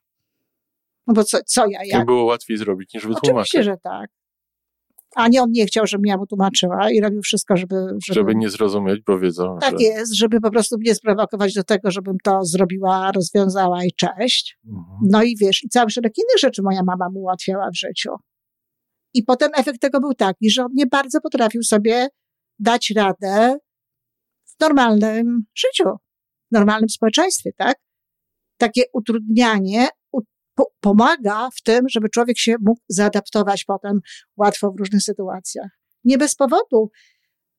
No 1.06 1.14
bo 1.14 1.24
co, 1.24 1.38
co 1.46 1.66
ja, 1.66 1.80
jak? 1.84 2.06
było 2.06 2.24
łatwiej 2.24 2.56
zrobić 2.56 2.94
niż 2.94 3.02
wytłumaczyć. 3.06 3.30
Oczywiście, 3.30 3.62
że 3.62 3.76
tak. 3.82 4.10
A 5.14 5.28
nie, 5.28 5.42
on 5.42 5.50
nie 5.50 5.66
chciał, 5.66 5.86
żebym 5.86 6.06
ja 6.06 6.16
mu 6.16 6.26
tłumaczyła 6.26 6.90
i 6.90 7.00
robił 7.00 7.22
wszystko, 7.22 7.56
żeby... 7.56 7.74
Żeby, 7.76 8.14
żeby 8.14 8.34
nie 8.34 8.50
zrozumieć, 8.50 9.00
bo 9.06 9.18
wiedzą, 9.18 9.58
Tak 9.60 9.80
że... 9.80 9.86
jest, 9.86 10.14
żeby 10.14 10.40
po 10.40 10.50
prostu 10.50 10.78
mnie 10.78 10.94
sprowokować 10.94 11.54
do 11.54 11.64
tego, 11.64 11.90
żebym 11.90 12.16
to 12.24 12.44
zrobiła, 12.44 13.12
rozwiązała 13.12 13.84
i 13.84 13.92
cześć. 13.92 14.58
Mhm. 14.66 14.98
No 15.10 15.22
i 15.22 15.36
wiesz, 15.36 15.64
i 15.64 15.68
cały 15.68 15.90
szereg 15.90 16.12
innych 16.18 16.40
rzeczy 16.40 16.62
moja 16.62 16.82
mama 16.82 17.08
mu 17.10 17.20
ułatwiała 17.20 17.70
w 17.70 17.78
życiu. 17.78 18.10
I 19.14 19.22
potem 19.22 19.50
efekt 19.56 19.80
tego 19.80 20.00
był 20.00 20.14
taki, 20.14 20.50
że 20.50 20.62
on 20.62 20.70
nie 20.74 20.86
bardzo 20.86 21.20
potrafił 21.20 21.62
sobie 21.62 22.08
dać 22.58 22.92
radę 22.96 23.58
w 24.44 24.60
normalnym 24.60 25.44
życiu, 25.54 25.90
w 26.50 26.52
normalnym 26.52 26.88
społeczeństwie, 26.88 27.50
tak? 27.56 27.76
Takie 28.56 28.82
utrudnianie 28.92 29.88
pomaga 30.80 31.48
w 31.56 31.62
tym, 31.62 31.88
żeby 31.88 32.08
człowiek 32.08 32.38
się 32.38 32.54
mógł 32.60 32.80
zaadaptować 32.88 33.64
potem 33.64 34.00
łatwo 34.36 34.72
w 34.72 34.78
różnych 34.78 35.02
sytuacjach. 35.02 35.70
Nie 36.04 36.18
bez 36.18 36.34
powodu 36.34 36.90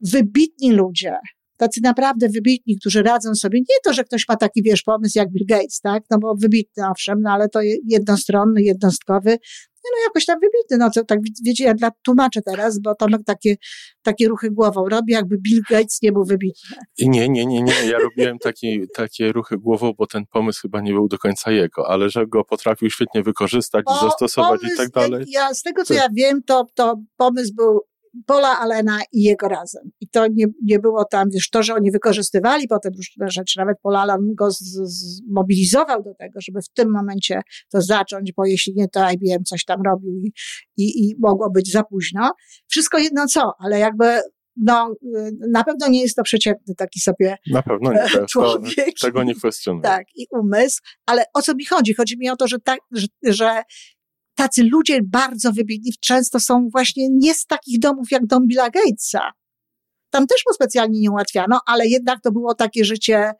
wybitni 0.02 0.72
ludzie, 0.72 1.16
tacy 1.58 1.80
naprawdę 1.84 2.30
wybitni, 2.30 2.78
którzy 2.80 3.04
radzą 3.04 3.36
sobie, 3.36 3.60
nie 3.60 3.76
to, 3.84 3.94
że 3.94 4.04
ktoś 4.04 4.28
ma 4.30 4.36
taki, 4.36 4.64
wiesz, 4.64 4.84
pomysł 4.84 5.20
jak 5.20 5.32
Bill 5.32 5.46
Gates, 5.46 5.80
tak, 5.80 6.04
no 6.12 6.18
bo 6.20 6.36
wybitny 6.36 6.90
owszem, 6.90 7.22
no 7.22 7.32
ale 7.32 7.50
to 7.50 7.60
jednostronny, 7.86 8.62
jednostkowy, 8.62 9.38
no 9.84 10.04
jakoś 10.04 10.26
tam 10.26 10.40
wybity, 10.40 10.78
no 10.78 10.90
to 10.92 11.06
tak 11.06 11.20
wiecie, 11.46 11.64
ja 11.64 11.74
dla 11.74 11.92
tłumaczę 12.04 12.42
teraz, 12.42 12.80
bo 12.80 12.96
Tomek 12.96 13.22
takie, 13.26 13.56
takie 14.02 14.28
ruchy 14.28 14.52
głową 14.52 14.90
robi, 14.90 15.14
jakby 15.14 15.38
Bill 15.38 15.62
Gates 15.70 16.02
nie 16.02 16.12
był 16.12 16.26
wybitny. 16.26 16.78
Nie, 17.00 17.30
nie, 17.30 17.46
nie, 17.46 17.62
nie, 17.62 17.74
ja 17.86 18.00
robiłem 18.00 18.40
taki, 18.40 18.88
takie 18.96 19.32
ruchy 19.32 19.58
głową, 19.58 19.94
bo 19.98 20.08
ten 20.08 20.26
pomysł 20.26 20.62
chyba 20.62 20.82
nie 20.82 20.94
był 20.94 21.08
do 21.08 21.18
końca 21.18 21.52
jego, 21.52 21.88
ale 21.90 22.10
że 22.10 22.28
go 22.28 22.44
potrafił 22.44 22.90
świetnie 22.90 23.24
wykorzystać, 23.24 23.86
bo 23.86 24.00
zastosować 24.02 24.62
pomysł, 24.62 24.76
i 24.76 24.78
tak 24.78 24.90
dalej. 24.90 25.26
Ja, 25.28 25.54
z 25.54 25.62
tego 25.62 25.84
co 25.84 25.94
ja 25.94 26.08
wiem, 26.14 26.44
to, 26.44 26.66
to 26.76 27.02
pomysł 27.18 27.54
był 27.56 27.91
Pola 28.26 28.60
Allena 28.60 29.00
i 29.12 29.24
jego 29.24 29.48
razem. 29.48 29.92
I 30.02 30.08
to 30.08 30.28
nie, 30.28 30.46
nie 30.64 30.80
było 30.80 31.06
tam, 31.06 31.30
wiesz, 31.34 31.50
to, 31.50 31.64
że 31.64 31.74
oni 31.74 31.92
wykorzystywali 31.92 32.68
potem 32.68 32.92
różne 32.98 33.30
rzeczy, 33.30 33.60
nawet 33.60 33.78
Pola 33.82 34.02
Allen 34.02 34.36
go 34.36 34.48
zmobilizował 34.52 36.04
do 36.04 36.14
tego, 36.14 36.42
żeby 36.42 36.62
w 36.62 36.70
tym 36.70 36.92
momencie 36.92 37.42
to 37.72 37.82
zacząć, 37.82 38.34
bo 38.38 38.46
jeśli 38.46 38.74
nie, 38.76 38.88
to 38.88 39.10
IBM 39.12 39.44
coś 39.44 39.66
tam 39.66 39.82
robił 39.86 40.16
i, 40.16 40.32
i, 40.78 41.10
i 41.10 41.16
mogło 41.20 41.50
być 41.50 41.72
za 41.72 41.84
późno. 41.84 42.32
Wszystko 42.68 42.98
jedno 42.98 43.26
co, 43.28 43.54
ale 43.60 43.80
jakby 43.80 44.22
no, 44.56 44.96
na 45.52 45.64
pewno 45.64 45.88
nie 45.88 46.02
jest 46.02 46.16
to 46.16 46.24
przeciętny 46.24 46.76
taki 46.76 47.00
sobie 47.00 47.38
na 47.52 47.62
pewno 47.62 47.94
nie, 47.94 48.26
człowiek. 48.30 48.76
To, 49.00 49.08
tego 49.08 49.24
nie 49.24 49.36
kwestionuję. 49.36 49.84
Tak, 49.84 50.06
i 50.16 50.28
umysł, 50.32 50.82
ale 51.06 51.24
o 51.34 51.42
co 51.42 51.56
mi 51.56 51.66
chodzi? 51.66 51.94
Chodzi 51.94 52.18
mi 52.18 52.30
o 52.30 52.36
to, 52.36 52.48
że, 52.48 52.60
tak, 52.60 52.80
że, 52.92 53.08
że 53.24 53.64
tacy 54.36 54.64
ludzie 54.64 55.00
bardzo 55.04 55.52
wybitni 55.52 55.92
często 56.02 56.40
są 56.40 56.68
właśnie 56.72 57.08
nie 57.12 57.34
z 57.34 57.46
takich 57.46 57.80
domów 57.80 58.12
jak 58.12 58.26
dom 58.26 58.48
Billa 58.48 58.70
Gatesa. 58.70 59.32
Tam 60.10 60.28
też 60.28 60.42
mu 60.48 60.54
specjalnie 60.54 61.00
nie 61.00 61.12
ułatwiano, 61.12 61.60
ale 61.66 61.88
jednak 61.88 62.22
to 62.22 62.32
było 62.32 62.56
takie 62.56 62.86
życie 62.86 63.32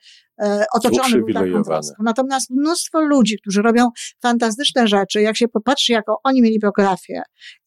e, 0.42 0.66
otoczone 0.74 1.22
troską. 1.64 2.04
Natomiast 2.04 2.50
mnóstwo 2.50 3.02
ludzi, 3.02 3.38
którzy 3.42 3.62
robią 3.62 3.90
fantastyczne 4.22 4.88
rzeczy, 4.88 5.22
jak 5.22 5.38
się 5.38 5.48
popatrzy, 5.48 5.94
jaką 5.94 6.14
oni 6.24 6.42
mieli 6.42 6.60
biografię, 6.60 7.22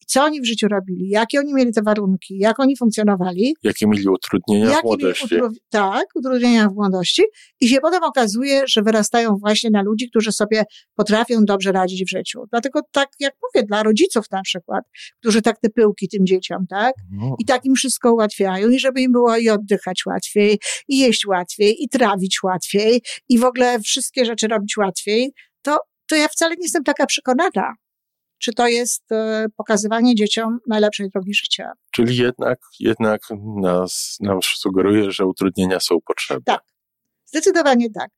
co 0.05 0.23
oni 0.23 0.41
w 0.41 0.45
życiu 0.45 0.67
robili, 0.67 1.09
jakie 1.09 1.39
oni 1.39 1.53
mieli 1.53 1.73
te 1.73 1.81
warunki, 1.81 2.37
jak 2.37 2.59
oni 2.59 2.77
funkcjonowali. 2.77 3.55
Jakie 3.63 3.87
mieli 3.87 4.07
utrudnienia 4.07 4.65
jakie 4.65 4.81
w 4.81 4.83
młodości. 4.83 5.35
Utru 5.35 5.49
tak, 5.69 6.05
utrudnienia 6.15 6.69
w 6.69 6.73
młodości. 6.73 7.23
I 7.61 7.67
się 7.67 7.77
potem 7.81 8.03
okazuje, 8.03 8.61
że 8.67 8.81
wyrastają 8.81 9.35
właśnie 9.37 9.69
na 9.69 9.81
ludzi, 9.81 10.09
którzy 10.09 10.31
sobie 10.31 10.63
potrafią 10.95 11.45
dobrze 11.45 11.71
radzić 11.71 12.03
w 12.03 12.09
życiu. 12.09 12.39
Dlatego 12.51 12.79
tak, 12.91 13.09
jak 13.19 13.33
mówię, 13.43 13.65
dla 13.67 13.83
rodziców 13.83 14.25
na 14.31 14.41
przykład, 14.41 14.83
którzy 15.19 15.41
tak 15.41 15.59
te 15.59 15.69
pyłki 15.69 16.07
tym 16.07 16.25
dzieciom, 16.25 16.65
tak? 16.69 16.93
No. 17.11 17.35
I 17.39 17.45
tak 17.45 17.65
im 17.65 17.75
wszystko 17.75 18.13
ułatwiają 18.13 18.69
i 18.69 18.79
żeby 18.79 19.01
im 19.01 19.11
było 19.11 19.37
i 19.37 19.49
oddychać 19.49 20.05
łatwiej, 20.05 20.59
i 20.87 20.99
jeść 20.99 21.27
łatwiej, 21.27 21.83
i 21.83 21.89
trawić 21.89 22.43
łatwiej, 22.43 23.01
i 23.29 23.39
w 23.39 23.43
ogóle 23.43 23.79
wszystkie 23.79 24.25
rzeczy 24.25 24.47
robić 24.47 24.77
łatwiej, 24.77 25.31
to, 25.61 25.77
to 26.07 26.15
ja 26.15 26.27
wcale 26.27 26.55
nie 26.55 26.65
jestem 26.65 26.83
taka 26.83 27.05
przekonana 27.05 27.73
czy 28.39 28.53
to 28.53 28.67
jest 28.67 29.11
e, 29.11 29.45
pokazywanie 29.57 30.15
dzieciom 30.15 30.59
najlepszej 30.67 31.09
drogi 31.09 31.33
życia. 31.33 31.71
Czyli 31.91 32.17
jednak, 32.17 32.59
jednak 32.79 33.21
nas, 33.61 34.17
nam 34.19 34.39
sugeruje, 34.43 35.11
że 35.11 35.25
utrudnienia 35.25 35.79
są 35.79 35.97
potrzebne. 36.05 36.43
Tak. 36.45 36.61
Zdecydowanie 37.25 37.91
tak. 37.91 38.09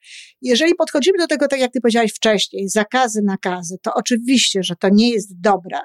Jeżeli 0.41 0.75
podchodzimy 0.75 1.17
do 1.17 1.27
tego, 1.27 1.47
tak 1.47 1.59
jak 1.59 1.71
ty 1.71 1.81
powiedziałeś 1.81 2.13
wcześniej, 2.13 2.69
zakazy, 2.69 3.21
nakazy, 3.25 3.77
to 3.81 3.93
oczywiście, 3.93 4.63
że 4.63 4.75
to 4.75 4.89
nie 4.91 5.11
jest 5.11 5.41
dobre, 5.41 5.79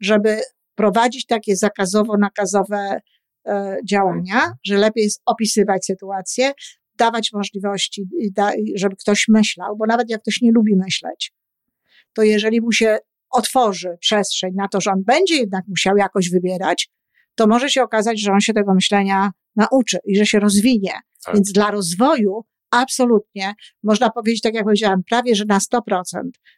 żeby 0.00 0.40
prowadzić 0.74 1.26
takie 1.26 1.54
zakazowo-nakazowe 1.54 2.98
e, 3.46 3.76
działania, 3.88 4.52
że 4.64 4.76
lepiej 4.76 5.04
jest 5.04 5.22
opisywać 5.26 5.86
sytuację, 5.86 6.52
dawać 6.96 7.32
możliwości, 7.32 8.04
żeby 8.74 8.96
ktoś 8.96 9.24
myślał, 9.28 9.76
bo 9.76 9.86
nawet 9.86 10.10
jak 10.10 10.22
ktoś 10.22 10.40
nie 10.40 10.52
lubi 10.52 10.76
myśleć, 10.76 11.32
to 12.12 12.22
jeżeli 12.22 12.60
mu 12.60 12.72
się 12.72 12.98
otworzy 13.32 13.96
przestrzeń 14.00 14.50
na 14.54 14.68
to, 14.68 14.80
że 14.80 14.90
on 14.90 15.02
będzie 15.06 15.36
jednak 15.36 15.64
musiał 15.68 15.96
jakoś 15.96 16.30
wybierać, 16.30 16.90
to 17.34 17.46
może 17.46 17.70
się 17.70 17.82
okazać, 17.82 18.20
że 18.20 18.32
on 18.32 18.40
się 18.40 18.52
tego 18.52 18.74
myślenia 18.74 19.30
nauczy 19.56 19.98
i 20.06 20.16
że 20.16 20.26
się 20.26 20.40
rozwinie. 20.40 20.92
Tak. 21.24 21.34
Więc 21.34 21.52
dla 21.52 21.70
rozwoju 21.70 22.44
absolutnie 22.70 23.54
można 23.82 24.10
powiedzieć, 24.10 24.40
tak 24.40 24.54
jak 24.54 24.64
powiedziałam, 24.64 25.02
prawie 25.08 25.34
że 25.34 25.44
na 25.44 25.58
100%, 25.58 25.80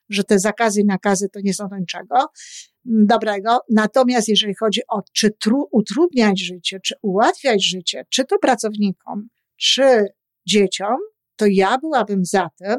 że 0.08 0.24
te 0.24 0.38
zakazy 0.38 0.80
i 0.80 0.84
nakazy 0.84 1.28
to 1.28 1.40
nie 1.42 1.54
są 1.54 1.68
do 1.68 1.78
niczego 1.78 2.28
dobrego. 2.84 3.58
Natomiast 3.70 4.28
jeżeli 4.28 4.54
chodzi 4.54 4.80
o 4.88 5.02
czy 5.12 5.30
tru, 5.30 5.68
utrudniać 5.72 6.40
życie, 6.40 6.80
czy 6.80 6.94
ułatwiać 7.02 7.64
życie, 7.64 8.06
czy 8.08 8.24
to 8.24 8.38
pracownikom, 8.38 9.28
czy 9.56 10.06
dzieciom, 10.46 10.96
to 11.36 11.46
ja 11.48 11.78
byłabym 11.78 12.24
za 12.24 12.50
tym. 12.58 12.76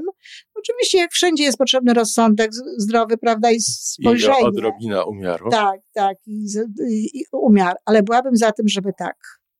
Oczywiście, 0.69 0.97
jak 0.97 1.11
wszędzie 1.11 1.43
jest 1.43 1.57
potrzebny 1.57 1.93
rozsądek 1.93 2.51
zdrowy, 2.77 3.17
prawda, 3.17 3.51
i 3.51 3.59
spojrzenie. 3.61 4.41
I 4.41 4.45
odrobina 4.45 5.03
umiaru. 5.03 5.49
Tak, 5.49 5.79
tak, 5.93 6.17
i, 6.27 6.45
i, 6.89 7.19
i 7.19 7.23
umiar, 7.31 7.75
ale 7.85 8.03
byłabym 8.03 8.35
za 8.35 8.51
tym, 8.51 8.67
żeby 8.67 8.91
tak, 8.97 9.15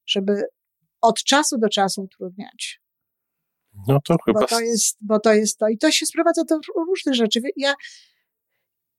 żeby 0.06 0.44
od 1.02 1.24
czasu 1.24 1.58
do 1.58 1.70
czasu 1.70 2.02
utrudniać. 2.02 2.82
No 3.88 4.00
to 4.06 4.16
chyba. 4.26 4.40
Bo 4.40 4.48
to 4.48 4.60
jest, 4.60 4.98
bo 5.02 5.20
to 5.20 5.34
jest 5.34 5.58
to. 5.58 5.68
I 5.68 5.78
to 5.78 5.92
się 5.92 6.06
sprowadza 6.06 6.44
do 6.44 6.60
różnych 6.88 7.16
rzeczy. 7.16 7.42
Ja 7.58 7.74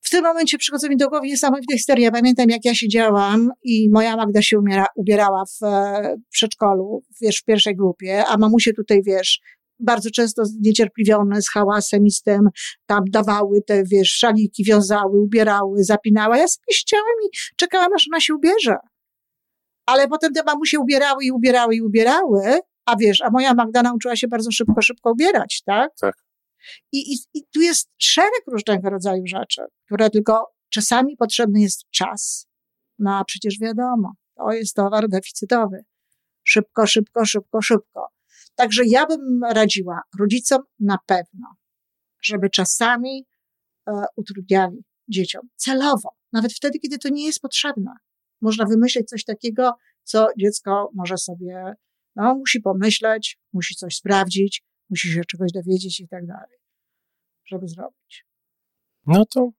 w 0.01 0.11
tym 0.11 0.25
momencie 0.25 0.59
przychodzą 0.59 0.89
mi 0.89 0.97
do 0.97 1.09
głowy 1.09 1.27
niesamowite 1.27 1.75
historie. 1.75 2.05
Ja 2.05 2.11
pamiętam, 2.11 2.51
jak 2.51 2.65
ja 2.65 2.75
siedziałam 2.75 3.51
i 3.63 3.91
moja 3.91 4.17
Magda 4.17 4.43
się 4.43 4.59
umiera, 4.59 4.87
ubierała 4.95 5.45
w, 5.45 5.65
e, 5.65 6.17
w 6.27 6.31
przedszkolu, 6.31 7.03
wiesz, 7.21 7.39
w 7.39 7.45
pierwszej 7.45 7.77
grupie, 7.77 8.25
a 8.27 8.37
mamusie 8.37 8.73
tutaj, 8.73 9.03
wiesz, 9.03 9.41
bardzo 9.79 10.11
często 10.11 10.45
zniecierpliwione 10.45 11.43
z 11.43 11.51
hałasem 11.51 12.07
i 12.07 12.11
z 12.11 12.23
tym, 12.23 12.41
tam 12.87 13.05
dawały 13.11 13.63
te, 13.63 13.85
wiesz, 13.85 14.09
szaliki, 14.09 14.65
wiązały, 14.65 15.21
ubierały, 15.21 15.85
zapinały. 15.85 16.39
Ja 16.39 16.49
sobie 16.49 16.73
siedziałam 16.73 17.15
i 17.27 17.37
czekałam, 17.57 17.93
aż 17.95 18.09
ona 18.13 18.21
się 18.21 18.35
ubierze. 18.35 18.77
Ale 19.87 20.09
potem 20.09 20.33
te 20.33 20.43
mamusie 20.43 20.79
ubierały 20.79 21.25
i 21.25 21.31
ubierały 21.31 21.77
i 21.77 21.83
ubierały, 21.83 22.61
a 22.87 22.97
wiesz, 22.97 23.21
a 23.21 23.31
moja 23.31 23.55
Magda 23.55 23.83
nauczyła 23.83 24.17
się 24.17 24.29
bardzo 24.29 24.51
szybko, 24.53 24.83
szybko 24.83 25.11
ubierać, 25.11 25.63
tak? 25.65 25.91
Tak. 26.01 26.15
I, 26.93 27.13
i, 27.15 27.17
I 27.35 27.43
tu 27.55 27.61
jest 27.61 27.91
szereg 27.99 28.43
różnego 28.47 28.91
rodzaju 28.91 29.23
rzeczy, 29.27 29.63
które 29.87 30.11
tylko 30.11 30.53
czasami 30.69 31.17
potrzebny 31.17 31.61
jest 31.61 31.91
czas. 31.91 32.47
No 32.99 33.19
a 33.19 33.25
przecież 33.25 33.59
wiadomo, 33.61 34.13
to 34.37 34.53
jest 34.53 34.75
towar 34.75 35.09
deficytowy. 35.09 35.85
Szybko, 36.45 36.87
szybko, 36.87 37.25
szybko, 37.25 37.63
szybko. 37.63 38.07
Także 38.57 38.83
ja 38.87 39.07
bym 39.07 39.41
radziła 39.51 40.01
rodzicom 40.21 40.63
na 40.81 40.99
pewno, 41.07 41.47
żeby 42.23 42.51
czasami 42.51 43.27
e, 43.89 43.93
utrudniali 44.17 44.85
dzieciom 45.09 45.49
celowo, 45.57 46.09
nawet 46.33 46.53
wtedy, 46.53 46.79
kiedy 46.79 46.99
to 46.99 47.09
nie 47.09 47.27
jest 47.27 47.41
potrzebne. 47.41 47.91
Można 48.41 48.65
wymyśleć 48.65 49.09
coś 49.09 49.25
takiego, 49.25 49.73
co 50.03 50.29
dziecko 50.39 50.91
może 50.95 51.19
sobie, 51.19 51.75
no, 52.17 52.35
musi 52.35 52.61
pomyśleć, 52.61 53.39
musi 53.53 53.75
coś 53.75 53.97
sprawdzić, 53.97 54.63
musi 54.91 55.13
się 55.13 55.25
czegoś 55.25 55.53
dowiedzieć 55.53 56.01
i 56.01 56.09
tak 56.09 56.27
dalej, 56.27 56.59
żeby 57.47 57.69
zrobić. 57.69 58.27
No 59.07 59.25
to 59.27 59.51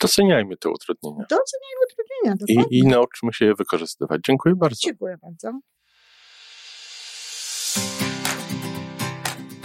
doceniajmy 0.00 0.56
te 0.56 0.70
utrudnienia. 0.70 1.26
Doceniajmy 1.30 1.80
utrudnienia, 1.90 2.66
I, 2.70 2.78
I 2.78 2.86
nauczmy 2.86 3.32
się 3.32 3.44
je 3.44 3.54
wykorzystywać. 3.54 4.20
Dziękuję 4.26 4.54
bardzo. 4.56 4.78
Dziękuję 4.84 5.16
bardzo. 5.22 5.60